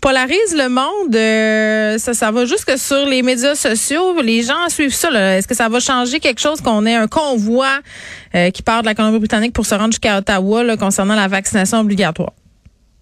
polarise 0.02 0.56
le 0.58 0.70
monde. 0.70 1.16
Euh, 1.16 1.98
ça, 2.00 2.14
ça 2.14 2.32
va 2.32 2.46
jusque 2.46 2.78
sur 2.78 3.06
les 3.06 3.22
médias 3.22 3.54
sociaux. 3.54 4.20
Les 4.22 4.42
gens 4.42 4.70
suivent 4.70 4.94
ça. 4.94 5.10
Est-ce 5.38 5.48
que 5.48 5.54
ça 5.54 5.70
va 5.70 5.80
changer 5.80 6.20
quelque 6.20 6.42
chose 6.42 6.62
qu'on 6.62 6.86
ait 6.86 6.96
un 6.96 7.08
convoi 7.08 7.80
euh, 8.34 8.50
qui 8.50 8.64
part 8.64 8.82
de 8.82 8.88
la 8.88 8.96
Colombie-Britannique 8.96 9.54
pour 9.54 9.66
se 9.66 9.76
rendre 9.76 9.92
jusqu'à 9.92 10.18
Ottawa 10.18 10.78
concernant 10.78 11.16
la 11.16 11.28
vaccination 11.28 11.80
obligatoire? 11.80 12.34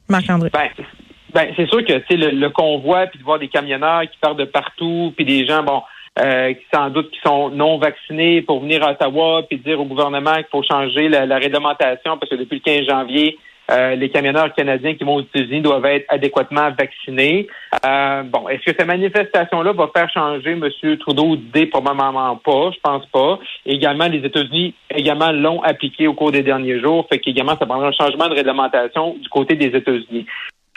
Marc-André. 0.09 0.49
Ben, 0.51 0.67
ben, 1.33 1.53
c'est 1.55 1.67
sûr 1.69 1.85
que 1.85 1.93
le, 2.13 2.31
le 2.31 2.49
convoi, 2.49 3.07
puis 3.07 3.19
de 3.19 3.23
voir 3.23 3.39
des 3.39 3.47
camionneurs 3.47 4.01
qui 4.01 4.17
partent 4.19 4.37
de 4.37 4.45
partout, 4.45 5.13
puis 5.15 5.23
des 5.23 5.45
gens, 5.45 5.63
bon, 5.63 5.81
euh, 6.19 6.53
qui 6.53 6.65
sans 6.73 6.89
doute 6.89 7.09
qui 7.11 7.19
sont 7.25 7.49
non 7.49 7.77
vaccinés 7.77 8.41
pour 8.41 8.59
venir 8.59 8.85
à 8.85 8.91
Ottawa 8.91 9.43
puis 9.47 9.59
dire 9.59 9.79
au 9.79 9.85
gouvernement 9.85 10.35
qu'il 10.35 10.47
faut 10.51 10.63
changer 10.63 11.07
la, 11.07 11.37
réglementation 11.37 12.17
parce 12.17 12.29
que 12.29 12.35
depuis 12.35 12.61
le 12.65 12.79
15 12.79 12.85
janvier, 12.85 13.37
euh, 13.71 13.95
les 13.95 14.09
camionneurs 14.09 14.53
canadiens 14.53 14.95
qui 14.95 15.05
vont 15.05 15.15
aux 15.15 15.21
États-Unis 15.21 15.61
doivent 15.61 15.85
être 15.85 16.05
adéquatement 16.09 16.69
vaccinés. 16.77 17.47
Euh, 17.85 18.23
bon, 18.23 18.49
est-ce 18.49 18.65
que 18.65 18.75
cette 18.77 18.85
manifestation-là 18.85 19.71
va 19.71 19.89
faire 19.95 20.09
changer 20.09 20.51
M. 20.51 20.97
Trudeau? 20.97 21.37
D'idée? 21.37 21.67
Probablement 21.67 22.35
pas, 22.35 22.71
je 22.71 22.79
pense 22.83 23.05
pas. 23.05 23.39
également, 23.65 24.07
les 24.07 24.25
États-Unis 24.25 24.73
également 24.93 25.31
l'ont 25.31 25.61
appliqué 25.61 26.07
au 26.07 26.13
cours 26.13 26.33
des 26.33 26.43
derniers 26.43 26.81
jours, 26.81 27.07
fait 27.09 27.19
qu'également, 27.19 27.55
ça 27.57 27.65
prendra 27.65 27.87
un 27.87 27.93
changement 27.93 28.27
de 28.27 28.35
réglementation 28.35 29.15
du 29.17 29.29
côté 29.29 29.55
des 29.55 29.67
États-Unis. 29.67 30.25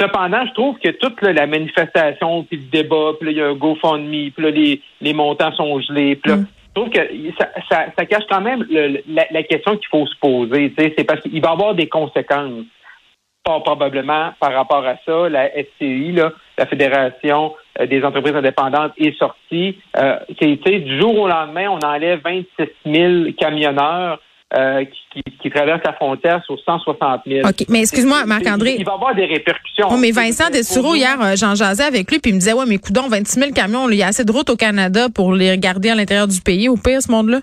Cependant, 0.00 0.44
je 0.46 0.52
trouve 0.55 0.79
que 0.79 0.88
toute 0.88 1.23
la 1.23 1.46
manifestation, 1.46 2.43
puis 2.44 2.56
le 2.56 2.64
débat, 2.64 3.12
puis 3.19 3.26
là, 3.26 3.31
il 3.32 3.38
y 3.38 3.43
a 3.43 3.49
un 3.49 3.55
GoFundMe, 3.55 4.31
puis 4.32 4.43
là, 4.44 4.50
les, 4.50 4.81
les 5.00 5.12
montants 5.12 5.52
sont 5.52 5.81
gelés, 5.81 6.17
puis 6.17 6.32
là, 6.32 6.38
mm. 6.38 6.46
je 6.67 6.81
trouve 6.81 6.91
que 6.91 7.00
ça, 7.38 7.49
ça, 7.70 7.85
ça 7.96 8.05
cache 8.05 8.25
quand 8.29 8.41
même 8.41 8.67
le, 8.69 9.02
la, 9.06 9.26
la, 9.31 9.43
question 9.44 9.76
qu'il 9.76 9.87
faut 9.88 10.06
se 10.06 10.19
poser. 10.19 10.75
C'est 10.76 11.05
parce 11.05 11.20
qu'il 11.20 11.41
va 11.41 11.50
y 11.50 11.52
avoir 11.52 11.75
des 11.76 11.88
conséquences. 11.88 12.64
Pas 13.44 13.61
probablement 13.61 14.32
par 14.41 14.52
rapport 14.52 14.85
à 14.85 14.96
ça, 15.06 15.29
la 15.29 15.50
SCI, 15.50 16.12
là, 16.12 16.32
la 16.58 16.67
Fédération 16.67 17.55
euh, 17.79 17.87
des 17.87 18.02
entreprises 18.02 18.35
indépendantes, 18.35 18.93
est 18.96 19.17
sortie. 19.17 19.79
Euh, 19.96 20.19
du 20.41 21.00
jour 21.00 21.19
au 21.20 21.29
lendemain, 21.29 21.69
on 21.69 21.87
enlève 21.87 22.20
26 22.25 22.69
000 22.87 23.32
camionneurs 23.38 24.19
euh, 24.56 24.85
qui, 25.12 25.23
qui, 25.43 25.51
traverse 25.51 25.81
la 25.85 25.93
frontière 25.93 26.43
sur 26.45 26.59
160 26.61 27.23
000. 27.27 27.49
OK, 27.49 27.67
mais 27.69 27.81
excuse-moi, 27.81 28.25
Marc-André. 28.25 28.77
Il 28.79 28.85
va 28.85 28.93
y 28.93 28.95
avoir 28.95 29.15
des 29.15 29.27
répercussions. 29.27 29.89
Oh, 29.91 29.97
mais 29.97 30.11
Vincent 30.11 30.51
Dessureau, 30.51 30.95
hier, 30.95 31.17
euh, 31.21 31.35
j'en 31.37 31.55
jasais 31.55 31.85
avec 31.85 32.11
lui, 32.11 32.19
puis 32.21 32.31
il 32.31 32.35
me 32.35 32.39
disait, 32.39 32.53
ouais, 32.53 32.67
mais 32.67 32.79
coudons, 32.79 33.09
26 33.09 33.41
000 33.41 33.53
camions, 33.53 33.89
il 33.91 33.97
y 33.97 34.03
a 34.03 34.09
assez 34.09 34.25
de 34.25 34.31
routes 34.31 34.51
au 34.51 34.56
Canada 34.56 35.09
pour 35.12 35.33
les 35.33 35.59
garder 35.59 35.91
à 35.91 35.95
l'intérieur 35.95 36.29
du 36.29 36.41
pays. 36.41 36.69
Au 36.69 36.77
pire, 36.77 37.03
ce 37.03 37.11
monde-là? 37.11 37.41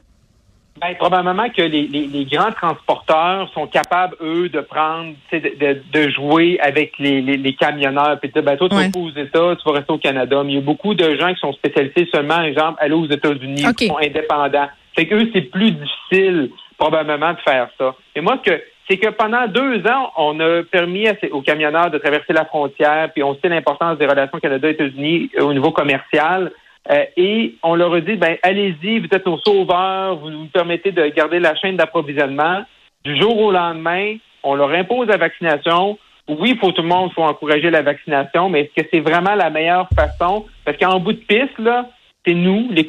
Ben, 0.80 0.96
probablement 0.96 1.50
que 1.50 1.62
les, 1.62 1.86
les, 1.88 2.08
les, 2.08 2.25
grands 2.25 2.52
transporteurs 2.52 3.52
sont 3.54 3.68
capables, 3.68 4.16
eux, 4.22 4.50
de 4.50 4.62
prendre, 4.62 5.13
de, 5.31 5.38
de, 5.38 5.81
de, 5.94 6.10
jouer 6.10 6.60
avec 6.60 6.94
les, 6.98 7.22
les, 7.22 7.54
camionneurs. 7.54 8.19
Puis 8.19 8.31
ben, 8.34 8.58
toi, 8.58 8.68
tu 8.68 8.75
vas 8.75 8.88
aux 8.98 9.10
États, 9.12 9.56
tu 9.58 9.69
vas 9.69 9.74
rester 9.74 9.94
au 9.94 10.00
Canada. 10.00 10.42
Mais 10.44 10.54
il 10.54 10.56
y 10.56 10.58
a 10.58 10.62
beaucoup 10.62 10.96
de 10.96 11.16
gens 11.18 11.34
qui 11.34 11.40
sont 11.40 11.54
spécialisés 11.54 12.08
seulement, 12.12 12.42
exemple, 12.42 12.78
aller 12.80 12.96
aux 12.96 13.06
États-Unis, 13.06 13.63
qui 13.78 13.88
sont 13.88 13.98
indépendants. 13.98 14.69
Fait 14.96 15.06
qu'eux, 15.08 15.30
c'est 15.34 15.42
plus 15.42 15.72
difficile 15.72 16.50
probablement 16.81 17.33
de 17.33 17.39
faire 17.42 17.69
ça. 17.78 17.94
Et 18.16 18.22
moi, 18.22 18.39
que 18.39 18.60
c'est 18.89 18.98
que 18.98 19.10
pendant 19.10 19.45
deux 19.48 19.86
ans, 19.86 20.12
on 20.18 20.39
a 20.39 20.63
permis 20.63 21.06
aux 21.31 21.42
camionneurs 21.44 21.92
de 21.92 22.00
traverser 22.00 22.33
la 22.33 22.45
frontière, 22.45 23.12
puis 23.13 23.22
on 23.22 23.36
sait 23.36 23.50
l'importance 23.50 24.00
des 24.00 24.07
relations 24.07 24.39
Canada-États-Unis 24.39 25.30
au 25.39 25.54
niveau 25.54 25.69
commercial. 25.69 26.51
Euh, 26.89 27.06
et 27.16 27.54
on 27.62 27.75
leur 27.75 27.94
a 27.94 28.01
dit, 28.01 28.15
ben 28.15 28.36
allez-y, 28.41 28.98
vous 28.98 29.08
êtes 29.12 29.27
nos 29.27 29.38
sauveurs, 29.38 30.15
vous 30.15 30.32
nous 30.32 30.48
permettez 30.48 30.91
de 30.91 31.05
garder 31.10 31.39
la 31.39 31.53
chaîne 31.55 31.77
d'approvisionnement. 31.77 32.63
Du 33.05 33.15
jour 33.15 33.39
au 33.39 33.51
lendemain, 33.51 34.15
on 34.41 34.55
leur 34.55 34.72
impose 34.72 35.08
la 35.08 35.17
vaccination. 35.17 36.00
Oui, 36.27 36.53
il 36.55 36.58
faut 36.58 36.72
tout 36.72 36.82
le 36.82 36.88
monde, 36.88 37.12
faut 37.13 37.22
encourager 37.22 37.70
la 37.70 37.84
vaccination, 37.84 38.50
mais 38.50 38.62
est-ce 38.62 38.82
que 38.82 38.88
c'est 38.91 39.01
vraiment 39.01 39.36
la 39.36 39.51
meilleure 39.51 39.88
façon? 39.96 40.48
Parce 40.65 40.77
qu'en 40.77 41.00
bout 41.00 41.13
de 41.13 41.20
piste, 41.20 41.60
là, 41.60 41.86
c'est 42.25 42.34
nous, 42.34 42.70
les, 42.72 42.86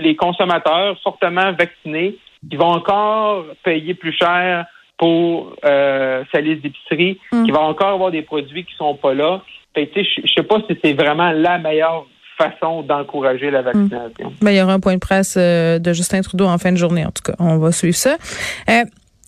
les 0.00 0.16
consommateurs 0.16 0.98
fortement 1.02 1.52
vaccinés, 1.52 2.16
qui 2.50 2.56
vont 2.56 2.72
encore 2.72 3.44
payer 3.64 3.94
plus 3.94 4.12
cher 4.12 4.66
pour 4.98 5.56
euh, 5.64 6.24
sa 6.32 6.40
liste 6.40 6.62
d'épicerie, 6.62 7.18
mm. 7.32 7.44
qui 7.44 7.50
va 7.50 7.60
encore 7.60 7.88
avoir 7.88 8.10
des 8.10 8.22
produits 8.22 8.64
qui 8.64 8.74
sont 8.76 8.94
pas 8.94 9.14
là. 9.14 9.42
je 9.76 9.80
ne 9.80 10.28
sais 10.34 10.42
pas 10.42 10.58
si 10.68 10.78
c'est 10.82 10.92
vraiment 10.92 11.32
la 11.32 11.58
meilleure 11.58 12.06
façon 12.38 12.82
d'encourager 12.82 13.50
la 13.50 13.62
vaccination. 13.62 14.32
Ben, 14.42 14.50
il 14.50 14.56
y 14.56 14.62
aura 14.62 14.72
un 14.72 14.80
point 14.80 14.94
de 14.94 15.00
presse 15.00 15.36
euh, 15.38 15.78
de 15.78 15.92
Justin 15.92 16.20
Trudeau 16.20 16.46
en 16.46 16.58
fin 16.58 16.72
de 16.72 16.76
journée, 16.76 17.04
en 17.04 17.10
tout 17.10 17.22
cas. 17.22 17.34
On 17.38 17.58
va 17.58 17.72
suivre 17.72 17.96
ça. 17.96 18.16
Euh, 18.68 18.84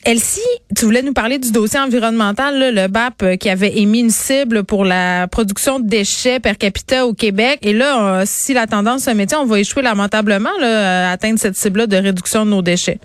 Elsie, 0.07 0.41
tu 0.77 0.85
voulais 0.85 1.03
nous 1.03 1.13
parler 1.13 1.41
du 1.41 1.51
dossier 1.51 1.81
environnemental, 1.81 2.73
le 2.73 2.87
BAP 2.87 3.25
euh, 3.25 3.35
qui 3.35 3.51
avait 3.51 3.77
émis 3.77 3.99
une 3.99 4.11
cible 4.11 4.63
pour 4.63 4.85
la 4.85 5.27
production 5.27 5.81
de 5.81 5.89
déchets 5.89 6.39
per 6.39 6.55
capita 6.55 7.05
au 7.09 7.13
Québec. 7.13 7.59
Et 7.63 7.73
là, 7.73 8.23
si 8.25 8.55
la 8.55 8.69
tendance 8.69 9.03
se 9.03 9.11
mettait, 9.11 9.35
on 9.35 9.47
va 9.47 9.59
échouer 9.59 9.83
lamentablement 9.83 10.51
à 10.63 11.11
atteindre 11.11 11.41
cette 11.41 11.57
cible-là 11.57 11.89
de 11.89 11.97
réduction 11.97 12.45
de 12.45 12.51
nos 12.51 12.63
déchets. 12.63 13.01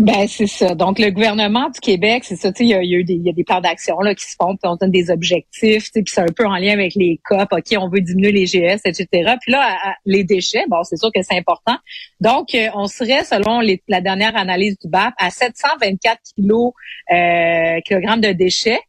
Ben 0.00 0.26
c'est 0.26 0.46
ça. 0.46 0.74
Donc 0.74 0.98
le 0.98 1.10
gouvernement 1.10 1.68
du 1.68 1.78
Québec, 1.78 2.24
c'est 2.24 2.36
ça. 2.36 2.50
Tu 2.50 2.60
sais, 2.60 2.64
il 2.64 2.70
y 2.70 2.74
a, 2.74 2.82
eu 2.82 3.04
des, 3.04 3.16
y 3.16 3.28
a 3.28 3.34
des 3.34 3.44
plans 3.44 3.60
d'action 3.60 4.00
là 4.00 4.14
qui 4.14 4.24
se 4.24 4.34
font, 4.34 4.56
puis 4.56 4.64
on 4.64 4.76
donne 4.76 4.90
des 4.90 5.10
objectifs. 5.10 5.92
puis 5.92 6.02
c'est 6.06 6.22
un 6.22 6.32
peu 6.34 6.46
en 6.46 6.56
lien 6.56 6.72
avec 6.72 6.94
les 6.94 7.20
COP. 7.22 7.52
Ok, 7.52 7.76
on 7.76 7.90
veut 7.90 8.00
diminuer 8.00 8.32
les 8.32 8.46
GS, 8.46 8.80
etc. 8.86 9.34
Puis 9.42 9.52
là, 9.52 9.76
les 10.06 10.24
déchets, 10.24 10.64
bon, 10.68 10.82
c'est 10.84 10.96
sûr 10.96 11.10
que 11.14 11.20
c'est 11.20 11.36
important. 11.36 11.76
Donc 12.18 12.54
euh, 12.54 12.68
on 12.72 12.86
serait, 12.86 13.24
selon 13.24 13.60
la 13.88 14.00
dernière 14.00 14.34
analyse 14.38 14.78
du 14.78 14.88
BAP, 14.88 15.12
à 15.18 15.28
724 15.28 16.18
kilos 16.34 16.72
euh, 17.12 17.80
kilogrammes 17.84 18.22
de 18.22 18.32
déchets 18.32 18.80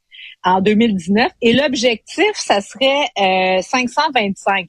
en 0.45 0.61
2019. 0.61 1.29
Et 1.41 1.51
l'objectif, 1.51 2.31
ça 2.35 2.61
serait 2.61 3.57
euh, 3.57 3.61
525. 3.61 4.65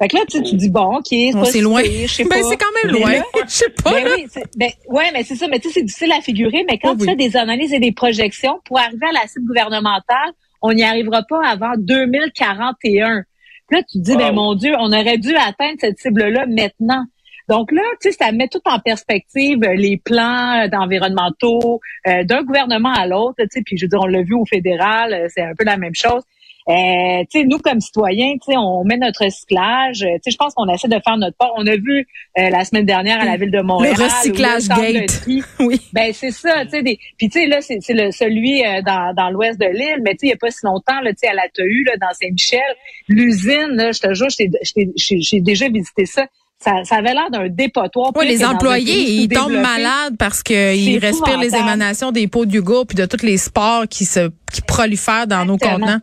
Fait 0.00 0.08
que 0.08 0.16
là, 0.16 0.22
tu, 0.28 0.42
tu 0.42 0.56
dis, 0.56 0.70
bon, 0.70 0.96
OK, 0.96 1.06
c'est 1.44 1.60
loin. 1.60 1.82
je 1.84 2.06
sais 2.08 2.24
Ben, 2.28 2.40
pas. 2.42 2.48
c'est 2.48 2.56
quand 2.56 2.66
même 2.82 2.92
loin. 3.00 3.12
Je 3.46 3.50
sais 3.52 3.70
pas. 3.82 3.92
ben 3.92 4.06
oui, 4.16 4.26
ben, 4.56 4.70
ouais, 4.88 5.10
mais 5.12 5.22
c'est 5.22 5.36
ça. 5.36 5.46
Mais 5.48 5.60
tu 5.60 5.68
sais, 5.68 5.74
c'est 5.74 5.82
difficile 5.84 6.10
à 6.12 6.20
figurer. 6.20 6.64
Mais 6.68 6.78
quand 6.78 6.90
Oui, 6.92 6.96
tu 6.96 7.02
oui. 7.02 7.08
fais 7.10 7.16
des 7.16 7.36
analyses 7.36 7.72
et 7.72 7.78
des 7.78 7.92
projections, 7.92 8.60
pour 8.64 8.78
arriver 8.80 9.06
à 9.08 9.12
la 9.12 9.26
cible 9.28 9.46
gouvernementale, 9.46 10.32
on 10.62 10.72
n'y 10.72 10.82
arrivera 10.82 11.22
pas 11.28 11.40
avant 11.46 11.72
2041. 11.78 13.22
Puis 13.68 13.76
là, 13.78 13.82
tu 13.90 13.98
te 13.98 14.04
dis, 14.04 14.16
ben 14.16 14.32
mon 14.34 14.54
Dieu, 14.54 14.74
on 14.78 14.92
aurait 14.92 15.18
dû 15.18 15.34
atteindre 15.36 15.76
cette 15.80 15.98
cible-là 15.98 16.46
maintenant. 16.46 17.04
Donc 17.48 17.72
là, 17.72 17.82
tu 18.00 18.10
sais, 18.10 18.16
ça 18.18 18.32
met 18.32 18.48
tout 18.48 18.60
en 18.64 18.78
perspective 18.78 19.58
euh, 19.64 19.74
les 19.74 19.98
plans 19.98 20.62
euh, 20.64 20.68
d'environnementaux 20.68 21.80
euh, 22.06 22.24
d'un 22.24 22.42
gouvernement 22.42 22.92
à 22.92 23.06
l'autre. 23.06 23.34
Tu 23.38 23.46
sais, 23.50 23.62
puis 23.64 23.76
je 23.76 23.84
veux 23.84 23.88
dire, 23.90 24.00
on 24.02 24.06
l'a 24.06 24.22
vu 24.22 24.34
au 24.34 24.46
fédéral, 24.46 25.26
c'est 25.28 25.42
un 25.42 25.54
peu 25.56 25.64
la 25.64 25.76
même 25.76 25.94
chose. 25.94 26.22
Euh, 26.66 27.22
tu 27.30 27.40
sais, 27.40 27.44
nous 27.44 27.58
comme 27.58 27.80
citoyens, 27.80 28.32
tu 28.42 28.52
sais, 28.52 28.56
on 28.56 28.84
met 28.84 28.96
notre 28.96 29.24
recyclage. 29.24 30.02
euh, 30.02 30.14
Tu 30.14 30.20
sais, 30.24 30.30
je 30.30 30.36
pense 30.38 30.54
qu'on 30.54 30.66
essaie 30.68 30.88
de 30.88 30.98
faire 31.04 31.18
notre 31.18 31.36
part. 31.36 31.50
On 31.56 31.66
a 31.66 31.76
vu 31.76 32.06
euh, 32.38 32.48
la 32.48 32.64
semaine 32.64 32.86
dernière 32.86 33.20
à 33.20 33.26
la 33.26 33.36
ville 33.36 33.50
de 33.50 33.60
Montréal. 33.60 33.94
là, 33.98 34.04
recyclage 34.06 34.68
gate. 34.68 35.26
Oui. 35.60 35.80
ben 35.92 36.12
c'est 36.14 36.30
ça, 36.30 36.64
tu 36.64 36.70
sais 36.70 36.82
des 36.82 36.98
puis 37.18 37.28
tu 37.28 37.38
sais 37.40 37.46
là 37.46 37.60
c'est 37.60 37.78
c'est 37.80 37.92
le 37.94 38.10
celui 38.12 38.64
euh, 38.64 38.80
dans 38.82 39.12
dans 39.14 39.30
l'ouest 39.30 39.60
de 39.60 39.66
l'île, 39.66 40.00
mais 40.02 40.12
tu 40.12 40.20
sais 40.20 40.26
il 40.26 40.30
y 40.30 40.32
a 40.32 40.36
pas 40.36 40.50
si 40.50 40.60
longtemps 40.64 41.00
là 41.02 41.10
tu 41.12 41.18
sais 41.22 41.28
à 41.28 41.34
la 41.34 41.48
TEU 41.52 41.84
là 41.86 41.92
dans 42.00 42.12
Saint-Michel, 42.18 42.60
l'usine 43.08 43.68
là, 43.72 43.92
je 43.92 44.00
te 44.00 44.14
jure, 44.14 44.28
j'ai 44.30 44.50
j'ai 44.64 45.20
j'ai 45.20 45.40
déjà 45.40 45.68
visité 45.68 46.06
ça. 46.06 46.26
Ça, 46.60 46.82
ça 46.84 46.96
avait 46.96 47.12
l'air 47.12 47.30
d'un 47.30 47.48
dépotoir. 47.48 48.12
Oui, 48.16 48.26
les 48.26 48.42
employés, 48.44 49.10
ils 49.22 49.28
tombent 49.28 49.52
malades 49.52 50.16
parce 50.18 50.42
qu'ils 50.42 50.98
respirent 50.98 51.38
les 51.38 51.54
émanations 51.54 52.10
des 52.10 52.26
pots 52.26 52.46
d'Hugo 52.46 52.84
puis 52.86 52.94
de 52.96 53.04
tous 53.04 53.22
les 53.24 53.36
sports 53.36 53.84
qui 53.88 54.06
se 54.06 54.30
qui 54.50 54.62
prolifèrent 54.62 55.26
dans 55.26 55.44
nos 55.44 55.58
contenants. 55.58 56.00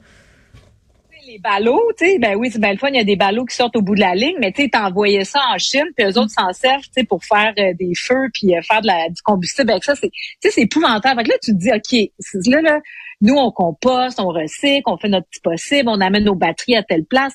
Les 1.31 1.39
ballots, 1.39 1.91
tu 1.97 2.05
sais, 2.05 2.19
ben 2.19 2.35
oui, 2.35 2.50
c'est 2.51 2.59
bien 2.59 2.73
le 2.73 2.77
fun, 2.77 2.89
il 2.89 2.95
y 2.95 3.00
a 3.00 3.03
des 3.03 3.15
ballots 3.15 3.45
qui 3.45 3.55
sortent 3.55 3.75
au 3.75 3.81
bout 3.81 3.95
de 3.95 4.01
la 4.01 4.15
ligne, 4.15 4.35
mais 4.39 4.51
tu 4.51 4.63
sais, 4.63 4.69
t'envoyais 4.69 5.23
ça 5.23 5.39
en 5.53 5.57
Chine, 5.57 5.85
puis 5.95 6.05
eux 6.05 6.17
autres 6.17 6.31
s'en 6.31 6.51
servent, 6.53 6.83
tu 6.83 6.89
sais, 6.97 7.03
pour 7.03 7.23
faire 7.23 7.53
euh, 7.57 7.73
des 7.79 7.93
feux, 7.95 8.29
puis 8.33 8.55
euh, 8.55 8.61
faire 8.61 8.81
de 8.81 8.88
la, 8.88 9.09
du 9.09 9.21
combustible 9.23 9.71
avec 9.71 9.83
ça. 9.83 9.95
C'est, 9.95 10.09
tu 10.09 10.17
sais, 10.41 10.51
c'est 10.51 10.61
épouvantable. 10.61 11.19
Fait 11.19 11.23
que 11.23 11.29
là, 11.29 11.35
tu 11.41 11.51
te 11.51 11.57
dis, 11.57 11.71
OK, 11.71 12.51
là, 12.51 12.61
là, 12.61 12.79
nous, 13.21 13.35
on 13.35 13.51
composte, 13.51 14.19
on 14.19 14.29
recycle, 14.29 14.83
on 14.88 14.97
fait 14.97 15.09
notre 15.09 15.27
petit 15.27 15.41
possible, 15.41 15.89
on 15.89 16.01
amène 16.01 16.23
nos 16.23 16.35
batteries 16.35 16.75
à 16.75 16.83
telle 16.83 17.05
place. 17.05 17.33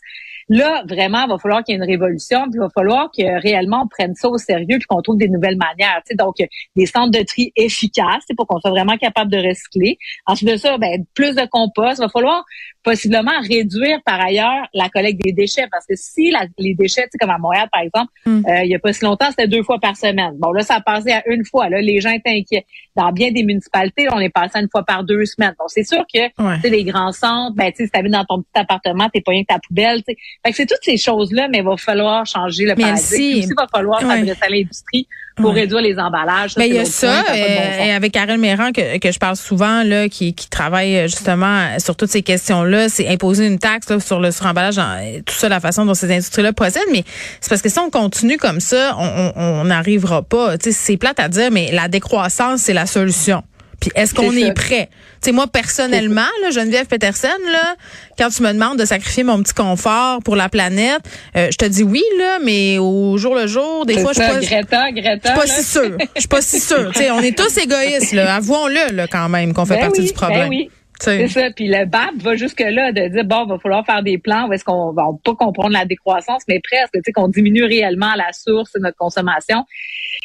Là, 0.48 0.84
vraiment, 0.88 1.24
il 1.24 1.28
va 1.28 1.38
falloir 1.38 1.64
qu'il 1.64 1.74
y 1.74 1.76
ait 1.76 1.82
une 1.82 1.90
révolution, 1.90 2.42
puis 2.44 2.52
il 2.54 2.60
va 2.60 2.68
falloir 2.70 3.10
que 3.10 3.40
réellement 3.42 3.82
on 3.84 3.88
prenne 3.88 4.14
ça 4.14 4.28
au 4.28 4.38
sérieux, 4.38 4.78
puis 4.78 4.86
qu'on 4.88 5.02
trouve 5.02 5.18
des 5.18 5.28
nouvelles 5.28 5.56
manières. 5.56 6.00
Tu 6.06 6.10
sais, 6.10 6.14
donc, 6.14 6.36
des 6.76 6.86
centres 6.86 7.10
de 7.10 7.24
tri 7.24 7.52
efficaces, 7.56 8.24
pour 8.36 8.46
qu'on 8.46 8.60
soit 8.60 8.70
vraiment 8.70 8.96
capable 8.96 9.30
de 9.30 9.38
recycler. 9.38 9.98
Ensuite 10.26 10.50
de 10.50 10.56
ça, 10.56 10.78
ben, 10.78 11.04
plus 11.14 11.34
de 11.34 11.44
compost. 11.50 11.98
Il 11.98 12.02
va 12.02 12.08
falloir 12.08 12.44
possiblement 12.84 13.32
réduire 13.48 13.98
par 14.04 14.20
ailleurs 14.20 14.68
la 14.72 14.88
collecte 14.88 15.20
des 15.24 15.32
déchets, 15.32 15.66
parce 15.70 15.84
que 15.86 15.94
si 15.96 16.30
la- 16.30 16.46
les 16.58 16.74
déchets, 16.74 17.02
tu 17.02 17.08
sais, 17.12 17.18
comme 17.18 17.30
à 17.30 17.38
Montréal, 17.38 17.68
par 17.72 17.82
exemple, 17.82 18.12
Mm. 18.26 18.42
euh, 18.48 18.62
il 18.64 18.70
y 18.70 18.74
a 18.74 18.78
pas 18.78 18.92
si 18.92 19.04
longtemps, 19.04 19.26
c'était 19.30 19.48
deux 19.48 19.64
fois 19.64 19.80
par 19.80 19.96
semaine. 19.96 20.34
Bon, 20.38 20.52
là, 20.52 20.62
ça 20.62 20.76
a 20.76 20.80
passé 20.80 21.10
à 21.10 21.22
une 21.28 21.44
fois. 21.44 21.68
Là, 21.68 21.80
les 21.80 22.00
gens 22.00 22.10
étaient 22.10 22.30
inquiets. 22.30 22.64
Dans 22.94 23.10
bien 23.12 23.32
des 23.32 23.42
municipalités, 23.42 24.06
on 24.12 24.20
est 24.20 24.28
passé 24.30 24.58
à 24.58 24.60
une 24.60 24.68
fois 24.70 24.84
par 24.84 25.02
deux 25.02 25.24
semaines. 25.24 25.54
Donc, 25.58 25.68
c'est 25.70 25.84
sûr 25.84 26.04
que 26.12 26.20
Ouais. 26.40 26.54
tu 26.56 26.60
sais, 26.62 26.70
les 26.70 26.84
grands 26.84 27.12
centres, 27.12 27.54
ben, 27.56 27.70
tu 27.72 27.78
sais, 27.78 27.84
si 27.86 27.90
t'habites 27.90 28.12
dans 28.12 28.24
ton 28.24 28.42
petit 28.42 28.60
appartement, 28.60 29.08
t'es 29.12 29.20
pas 29.20 29.32
rien 29.32 29.42
que 29.42 29.52
ta 29.52 29.58
poubelle, 29.58 29.98
tu 30.04 30.12
sais. 30.12 30.16
Fait 30.44 30.50
que 30.52 30.56
c'est 30.56 30.66
toutes 30.66 30.82
ces 30.84 30.96
choses-là, 30.96 31.48
mais 31.50 31.58
il 31.58 31.64
va 31.64 31.76
falloir 31.76 32.24
changer 32.26 32.64
le 32.64 32.74
Mais 32.76 32.82
paradigme. 32.84 33.04
si- 33.06 33.38
il 33.40 33.54
va 33.56 33.66
falloir 33.72 34.02
Ouais. 34.02 34.08
s'adresser 34.08 34.38
à 34.42 34.48
l'industrie 34.48 35.08
pour 35.36 35.50
Ouais. 35.50 35.60
réduire 35.62 35.80
les 35.80 35.98
emballages. 35.98 36.52
Ça, 36.54 36.60
Ben, 36.60 36.66
il 36.66 36.74
y 36.74 36.78
a 36.78 36.84
ça, 36.84 37.22
point, 37.24 37.34
bon 37.34 37.40
euh, 37.40 37.84
et 37.84 37.92
avec 37.92 38.12
Karel 38.12 38.38
Méran 38.38 38.72
que, 38.72 38.98
que 38.98 39.10
je 39.12 39.18
parle 39.18 39.36
souvent, 39.36 39.82
là, 39.82 40.08
qui, 40.08 40.34
qui 40.34 40.48
travaille 40.48 40.96
euh, 40.96 41.02
justement 41.08 41.78
sur 41.78 41.96
toutes 41.96 42.10
ces 42.10 42.22
questions-là, 42.22 42.88
c'est 42.88 43.08
imposer 43.08 43.46
une 43.46 43.58
taxe 43.58 43.90
là, 43.90 43.98
sur 44.00 44.20
le 44.20 44.30
suremballage, 44.30 44.78
euh, 44.78 45.20
tout 45.26 45.34
ça, 45.34 45.48
la 45.48 45.60
façon 45.60 45.84
dont 45.84 45.94
ces 45.94 46.10
industries-là 46.12 46.52
procèdent. 46.52 46.82
Mais 46.92 47.04
c'est 47.40 47.48
parce 47.50 47.60
que 47.62 47.68
si 47.68 47.78
on 47.78 47.90
continue 47.90 48.36
comme 48.38 48.60
ça, 48.60 48.96
on- 48.98 49.32
on 49.36 49.42
on 49.60 49.64
n'arrivera 49.64 50.22
pas. 50.22 50.54
C'est 50.60 50.96
plate 50.96 51.18
à 51.20 51.28
dire, 51.28 51.50
mais 51.50 51.70
la 51.72 51.88
décroissance, 51.88 52.60
c'est 52.62 52.72
la 52.74 52.86
solution. 52.86 53.42
Puis 53.80 53.90
est-ce 53.94 54.14
qu'on 54.14 54.32
est, 54.32 54.52
prêt? 54.52 54.88
Tu 55.22 55.26
sais, 55.26 55.32
moi, 55.32 55.46
personnellement, 55.46 56.26
là, 56.42 56.50
Geneviève 56.50 56.86
Peterson, 56.86 57.28
là, 57.50 57.76
quand 58.18 58.28
tu 58.30 58.42
me 58.42 58.52
demandes 58.52 58.78
de 58.78 58.84
sacrifier 58.84 59.22
mon 59.22 59.42
petit 59.42 59.54
confort 59.54 60.22
pour 60.22 60.36
la 60.36 60.48
planète, 60.48 61.00
euh, 61.36 61.48
je 61.50 61.56
te 61.56 61.64
dis 61.66 61.82
oui, 61.82 62.02
là, 62.18 62.38
mais 62.42 62.78
au 62.78 63.16
jour 63.18 63.34
le 63.34 63.46
jour, 63.46 63.84
des 63.86 63.98
fois, 63.98 64.12
je 64.14 64.22
suis 64.22 64.32
pas, 64.32 64.40
Greta, 64.40 64.92
Greta. 64.92 65.20
je 65.24 65.28
suis 65.28 65.38
pas 65.40 65.46
si 65.46 65.62
sûre. 65.64 65.96
Je 66.14 66.20
suis 66.20 66.28
pas 66.28 66.42
si 66.42 66.60
sûre. 66.60 66.90
Tu 66.92 67.00
sais, 67.00 67.10
on 67.10 67.20
est 67.20 67.36
tous 67.36 67.56
égoïstes, 67.58 68.12
là. 68.12 68.34
Avouons-le, 68.36 68.94
là, 68.94 69.06
quand 69.06 69.28
même, 69.28 69.52
qu'on 69.52 69.66
fait 69.66 69.74
Ben 69.74 69.80
partie 69.82 70.00
oui, 70.00 70.06
du 70.08 70.12
problème. 70.12 70.40
ben 70.40 70.48
oui. 70.48 70.70
C'est 70.98 71.28
ça. 71.28 71.50
Puis 71.54 71.68
le 71.68 71.84
BAP 71.84 72.14
va 72.22 72.36
jusque-là 72.36 72.92
de 72.92 73.08
dire, 73.08 73.24
bon, 73.24 73.44
va 73.46 73.58
falloir 73.58 73.84
faire 73.84 74.02
des 74.02 74.16
plans 74.16 74.48
où 74.48 74.52
est-ce 74.54 74.64
qu'on 74.64 74.92
va 74.92 75.04
pas 75.22 75.34
comprendre 75.34 75.72
la 75.74 75.84
décroissance, 75.84 76.42
mais 76.48 76.60
presque, 76.60 76.94
tu 76.94 77.00
sais, 77.04 77.12
qu'on 77.12 77.28
diminue 77.28 77.64
réellement 77.64 78.10
à 78.12 78.16
la 78.16 78.32
source 78.32 78.72
de 78.72 78.80
notre 78.80 78.96
consommation. 78.96 79.64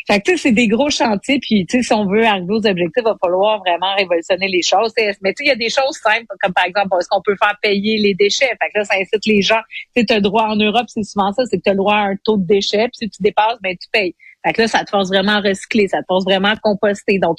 Fait 0.08 0.20
que, 0.20 0.25
tu 0.25 0.31
sais, 0.31 0.38
c'est 0.38 0.51
des 0.51 0.67
gros 0.67 0.89
chantiers. 0.89 1.39
Puis, 1.39 1.65
tu 1.65 1.77
sais, 1.77 1.84
si 1.84 1.93
on 1.93 2.05
veut 2.05 2.25
arriver 2.25 2.53
aux 2.53 2.65
objectifs, 2.65 2.91
il 2.98 3.03
va 3.03 3.15
falloir 3.22 3.60
vraiment 3.60 3.93
révolutionner 3.96 4.48
les 4.48 4.62
choses. 4.62 4.93
Mais, 4.98 5.34
tu 5.34 5.43
sais, 5.43 5.43
il 5.46 5.48
y 5.48 5.51
a 5.51 5.55
des 5.55 5.70
choses 5.70 5.98
simples, 6.01 6.25
comme 6.41 6.53
par 6.53 6.65
exemple, 6.65 6.89
est-ce 7.00 7.08
qu'on 7.10 7.22
peut 7.22 7.36
faire 7.41 7.55
payer 7.62 7.98
les 7.98 8.13
déchets? 8.13 8.48
Fait 8.48 8.70
que 8.74 8.79
là, 8.79 8.84
ça 8.84 8.96
incite 9.00 9.25
les 9.25 9.41
gens. 9.41 9.62
Tu 9.96 10.01
sais, 10.01 10.12
as 10.12 10.15
le 10.15 10.22
droit 10.22 10.43
en 10.43 10.55
Europe, 10.55 10.86
c'est 10.88 11.03
souvent 11.03 11.31
ça, 11.34 11.43
c'est 11.46 11.58
que 11.58 11.63
tu 11.63 11.70
as 11.70 11.74
le 11.74 11.77
droit 11.77 11.96
à 11.96 12.08
un 12.10 12.15
taux 12.24 12.38
de 12.38 12.46
déchets. 12.46 12.88
Puis, 12.89 13.00
si 13.03 13.10
tu 13.10 13.24
dépasses, 13.24 13.58
ben, 13.62 13.75
tu 13.75 13.88
payes. 13.91 14.15
Fait 14.46 14.53
que 14.53 14.62
là, 14.63 14.67
ça 14.67 14.84
te 14.84 14.89
force 14.89 15.10
vraiment 15.10 15.34
à 15.34 15.39
recycler, 15.41 15.88
ça 15.88 16.00
te 16.00 16.05
force 16.08 16.25
vraiment 16.25 16.50
à 16.50 16.55
composter. 16.55 17.20
Donc, 17.20 17.38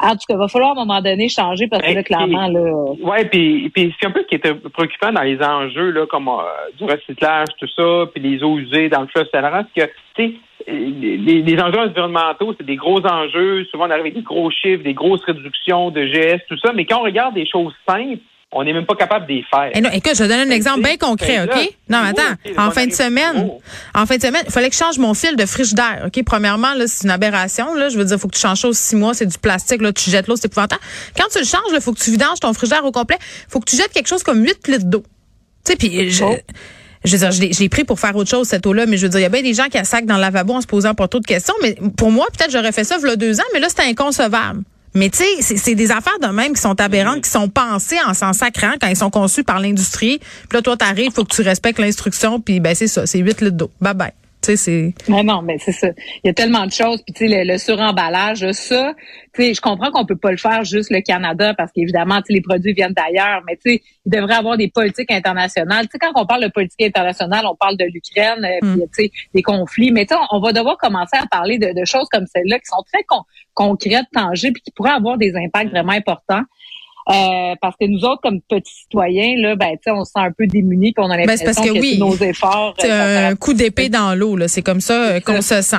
en 0.00 0.10
tout 0.12 0.18
cas, 0.28 0.34
il 0.34 0.38
va 0.38 0.46
falloir 0.48 0.70
à 0.70 0.72
un 0.80 0.84
moment 0.84 1.00
donné 1.00 1.28
changer 1.28 1.66
parce 1.66 1.82
que 1.82 1.92
là, 1.92 2.00
Et- 2.00 2.04
clairement, 2.04 2.48
là, 2.48 2.72
Ouais, 3.00 3.24
puis 3.24 3.68
puis 3.70 3.94
c'est 3.98 4.06
un 4.06 4.10
peu 4.12 4.22
ce 4.22 4.26
qui 4.28 4.36
était 4.36 4.54
préoccupant 4.54 5.12
dans 5.12 5.22
les 5.22 5.40
enjeux 5.42 5.90
là, 5.90 6.06
comme 6.06 6.28
euh, 6.28 6.42
du 6.76 6.84
recyclage, 6.84 7.48
tout 7.58 7.66
ça, 7.74 8.04
puis 8.14 8.22
les 8.22 8.42
eaux 8.42 8.58
usées 8.58 8.88
dans 8.88 9.00
le 9.00 9.08
fleuve 9.08 9.26
Saint-Laurent, 9.32 9.64
c'est 9.74 9.86
que 9.86 9.92
tu 10.14 10.24
sais, 10.24 10.34
les, 10.66 11.42
les 11.42 11.60
enjeux 11.60 11.80
environnementaux, 11.80 12.54
c'est 12.58 12.66
des 12.66 12.76
gros 12.76 13.04
enjeux. 13.06 13.64
Souvent, 13.70 13.86
on 13.86 13.90
arrive 13.90 14.02
avec 14.02 14.14
des 14.14 14.22
gros 14.22 14.50
chiffres, 14.50 14.82
des 14.82 14.94
grosses 14.94 15.24
réductions 15.24 15.90
de 15.90 16.04
GS, 16.04 16.40
tout 16.48 16.58
ça. 16.58 16.72
Mais 16.72 16.84
quand 16.84 17.00
on 17.00 17.04
regarde 17.04 17.34
des 17.34 17.46
choses 17.46 17.72
simples, 17.88 18.20
on 18.50 18.64
n'est 18.64 18.72
même 18.72 18.86
pas 18.86 18.94
capable 18.94 19.26
de 19.26 19.34
les 19.34 19.44
faire. 19.50 19.70
Eh 19.74 19.80
non, 19.80 19.90
écoute, 19.90 20.12
je 20.14 20.24
te 20.24 20.28
donne 20.28 20.48
un 20.48 20.50
exemple 20.50 20.82
bien 20.82 20.96
concret, 20.96 21.46
Ben 21.46 21.58
OK? 21.58 21.70
Non, 21.90 21.98
mais 22.02 22.08
attends. 22.08 22.34
En 22.56 22.70
fin 22.70 22.86
de 22.86 22.92
semaine, 22.92 23.50
en 23.94 24.06
fin 24.06 24.16
de 24.16 24.22
semaine, 24.22 24.42
il 24.46 24.50
fallait 24.50 24.70
que 24.70 24.74
je 24.74 24.80
change 24.80 24.98
mon 24.98 25.12
fil 25.12 25.36
de 25.36 25.44
frigidaire, 25.44 26.04
OK? 26.06 26.24
Premièrement, 26.24 26.72
là, 26.74 26.86
c'est 26.86 27.04
une 27.04 27.10
aberration, 27.10 27.74
là. 27.74 27.90
Je 27.90 27.98
veux 27.98 28.04
dire, 28.04 28.16
il 28.16 28.20
faut 28.20 28.28
que 28.28 28.34
tu 28.34 28.40
changes 28.40 28.60
ça 28.60 28.68
aux 28.68 28.72
six 28.72 28.96
mois. 28.96 29.12
C'est 29.12 29.26
du 29.26 29.36
plastique, 29.36 29.82
là. 29.82 29.92
Tu 29.92 30.10
jettes 30.10 30.28
l'eau, 30.28 30.36
c'est 30.36 30.46
épouvantable. 30.46 30.80
Quand 31.16 31.26
tu 31.30 31.38
le 31.38 31.44
changes, 31.44 31.60
il 31.72 31.80
faut 31.80 31.92
que 31.92 32.00
tu 32.00 32.10
vidanges 32.10 32.40
ton 32.40 32.54
frigidaire 32.54 32.84
au 32.84 32.92
complet. 32.92 33.18
faut 33.48 33.60
que 33.60 33.68
tu 33.68 33.76
jettes 33.76 33.92
quelque 33.92 34.08
chose 34.08 34.22
comme 34.22 34.42
8 34.42 34.68
litres 34.68 34.86
d'eau. 34.86 35.02
Tu 35.66 35.72
sais, 35.72 35.76
puis 35.76 36.10
je... 36.10 36.24
Oh. 36.24 36.34
Je 37.04 37.12
veux 37.12 37.18
dire, 37.18 37.30
je 37.30 37.60
l'ai- 37.60 37.68
pris 37.68 37.84
pour 37.84 38.00
faire 38.00 38.14
autre 38.16 38.30
chose, 38.30 38.48
cette 38.48 38.66
eau-là, 38.66 38.86
mais 38.86 38.96
je 38.96 39.02
veux 39.04 39.08
dire, 39.10 39.20
il 39.20 39.24
y 39.24 39.26
a 39.26 39.28
bien 39.28 39.42
des 39.42 39.54
gens 39.54 39.66
qui 39.70 39.78
a 39.78 39.84
sac 39.84 40.04
dans 40.06 40.16
le 40.16 40.20
lavabo 40.20 40.54
en 40.54 40.60
se 40.60 40.66
posant 40.66 40.94
pas 40.94 41.06
trop 41.08 41.20
de 41.20 41.26
questions, 41.26 41.54
mais 41.62 41.76
pour 41.96 42.10
moi, 42.10 42.26
peut-être 42.36 42.50
j'aurais 42.50 42.72
fait 42.72 42.84
ça 42.84 42.96
il 43.00 43.06
y 43.06 43.10
a 43.10 43.16
deux 43.16 43.38
ans, 43.40 43.44
mais 43.54 43.60
là, 43.60 43.68
c'était 43.68 43.82
inconcevable. 43.82 44.62
Mais 44.94 45.10
tu 45.10 45.18
sais, 45.18 45.26
c'est- 45.40 45.56
c'est 45.58 45.74
des 45.74 45.90
affaires 45.90 46.18
de 46.20 46.28
même 46.28 46.54
qui 46.54 46.60
sont 46.62 46.80
aberrantes, 46.80 47.22
qui 47.22 47.30
sont 47.30 47.48
pensées 47.48 47.98
en 48.06 48.14
s'en 48.14 48.32
sacrant 48.32 48.72
quand 48.80 48.88
ils 48.88 48.96
sont 48.96 49.10
conçus 49.10 49.44
par 49.44 49.60
l'industrie. 49.60 50.18
Puis 50.18 50.54
là, 50.56 50.62
toi, 50.62 50.76
t'arrives, 50.76 51.12
faut 51.12 51.24
que 51.24 51.34
tu 51.34 51.42
respectes 51.42 51.78
l'instruction, 51.78 52.40
puis 52.40 52.58
ben 52.58 52.74
c'est 52.74 52.88
ça, 52.88 53.06
c'est 53.06 53.18
8 53.18 53.40
litres 53.42 53.56
d'eau. 53.56 53.70
Bye 53.80 53.94
bye. 53.94 54.12
Tu 54.48 54.56
sais, 54.56 54.94
c'est... 55.04 55.10
Mais 55.10 55.22
non, 55.22 55.42
mais 55.42 55.58
c'est 55.58 55.72
ça. 55.72 55.88
Il 56.24 56.28
y 56.28 56.30
a 56.30 56.32
tellement 56.32 56.64
de 56.64 56.72
choses. 56.72 57.02
Puis 57.02 57.12
tu 57.12 57.28
sais, 57.28 57.44
le, 57.44 57.52
le 57.52 57.58
suremballage, 57.58 58.50
ça, 58.52 58.94
tu 59.34 59.42
sais, 59.42 59.52
je 59.52 59.60
comprends 59.60 59.90
qu'on 59.90 60.06
peut 60.06 60.16
pas 60.16 60.30
le 60.30 60.38
faire 60.38 60.64
juste 60.64 60.90
le 60.90 61.02
Canada 61.02 61.52
parce 61.52 61.70
qu'évidemment, 61.70 62.16
tu 62.22 62.28
sais, 62.28 62.32
les 62.32 62.40
produits 62.40 62.72
viennent 62.72 62.94
d'ailleurs. 62.94 63.42
Mais 63.46 63.56
tu 63.56 63.72
sais, 63.72 63.82
il 64.06 64.10
devrait 64.10 64.36
avoir 64.36 64.56
des 64.56 64.68
politiques 64.68 65.12
internationales. 65.12 65.84
Tu 65.84 65.90
sais, 65.92 65.98
quand 65.98 66.18
on 66.18 66.24
parle 66.24 66.44
de 66.44 66.48
politique 66.48 66.80
internationale, 66.80 67.44
on 67.44 67.56
parle 67.56 67.76
de 67.76 67.84
l'Ukraine, 67.84 68.42
euh, 68.42 68.58
puis 68.62 68.80
tu 68.96 69.04
sais, 69.04 69.10
des 69.34 69.42
conflits. 69.42 69.90
Mais 69.90 70.06
tu 70.06 70.14
sais, 70.14 70.20
on, 70.30 70.38
on 70.38 70.40
va 70.40 70.52
devoir 70.54 70.78
commencer 70.78 71.18
à 71.20 71.26
parler 71.26 71.58
de, 71.58 71.78
de 71.78 71.84
choses 71.84 72.08
comme 72.10 72.24
celle-là 72.34 72.58
qui 72.58 72.66
sont 72.66 72.82
très 72.90 73.02
con- 73.04 73.24
concrètes, 73.52 74.06
tangibles, 74.14 74.54
puis 74.54 74.62
qui 74.62 74.70
pourraient 74.70 74.92
avoir 74.92 75.18
des 75.18 75.36
impacts 75.36 75.70
vraiment 75.70 75.92
importants. 75.92 76.44
Euh, 77.10 77.54
parce 77.62 77.74
que 77.80 77.86
nous 77.86 78.04
autres, 78.04 78.20
comme 78.22 78.40
petits 78.42 78.74
citoyens, 78.82 79.34
là, 79.38 79.56
ben, 79.56 79.70
tu 79.72 79.78
sais, 79.84 79.90
on 79.90 80.04
se 80.04 80.12
sent 80.12 80.20
un 80.20 80.30
peu 80.30 80.46
démunis, 80.46 80.92
puis 80.92 81.02
on 81.02 81.10
a 81.10 81.16
Ben, 81.16 81.26
l'impression 81.26 81.62
que 81.62 81.68
que, 81.68 81.78
oui. 81.80 81.96
nos 81.98 82.14
efforts. 82.16 82.74
C'est 82.78 82.90
euh, 82.90 83.28
un 83.30 83.34
coup 83.34 83.54
d'épée 83.54 83.88
dans 83.88 84.14
l'eau, 84.14 84.36
là. 84.36 84.46
C'est 84.46 84.62
comme 84.62 84.80
ça 84.80 84.92
euh, 84.94 85.20
qu'on 85.20 85.40
se 85.40 85.62
sent. 85.62 85.78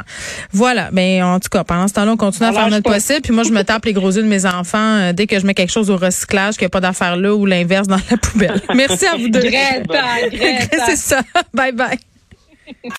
Voilà. 0.52 0.90
Mais 0.92 1.22
en 1.22 1.40
tout 1.40 1.50
cas, 1.50 1.64
pendant 1.64 1.88
ce 1.88 1.94
temps-là, 1.94 2.14
on 2.14 2.18
continue 2.18 2.50
à 2.50 2.54
faire 2.54 2.70
notre 2.70 2.90
possible. 2.90 3.22
Puis 3.22 3.34
moi, 3.34 3.44
je 3.44 3.52
me 3.52 3.64
tape 3.64 3.86
les 3.86 3.94
gros 3.94 4.12
yeux 4.12 4.24
de 4.24 4.28
mes 4.28 4.46
enfants 4.46 5.14
dès 5.14 5.28
que 5.28 5.40
je 5.40 5.46
mets 5.46 5.54
quelque 5.54 5.72
chose 5.72 5.92
au 5.92 5.98
recyclage, 5.98 6.56
qu'il 6.56 6.64
n'y 6.64 6.68
a 6.68 6.70
pas 6.70 6.82
d'affaire 6.82 7.16
là 7.16 7.36
ou 7.36 7.46
l'inverse 7.46 7.88
dans 7.88 8.00
la 8.10 8.18
poubelle. 8.18 8.62
Merci 8.76 9.06
à 9.06 9.16
vous 9.16 9.30
deux. 9.30 9.42
Greta, 9.42 9.84
Greta. 10.32 10.86
C'est 10.86 10.96
ça. 10.96 11.22
Bye 11.54 11.74
bye. 11.74 12.00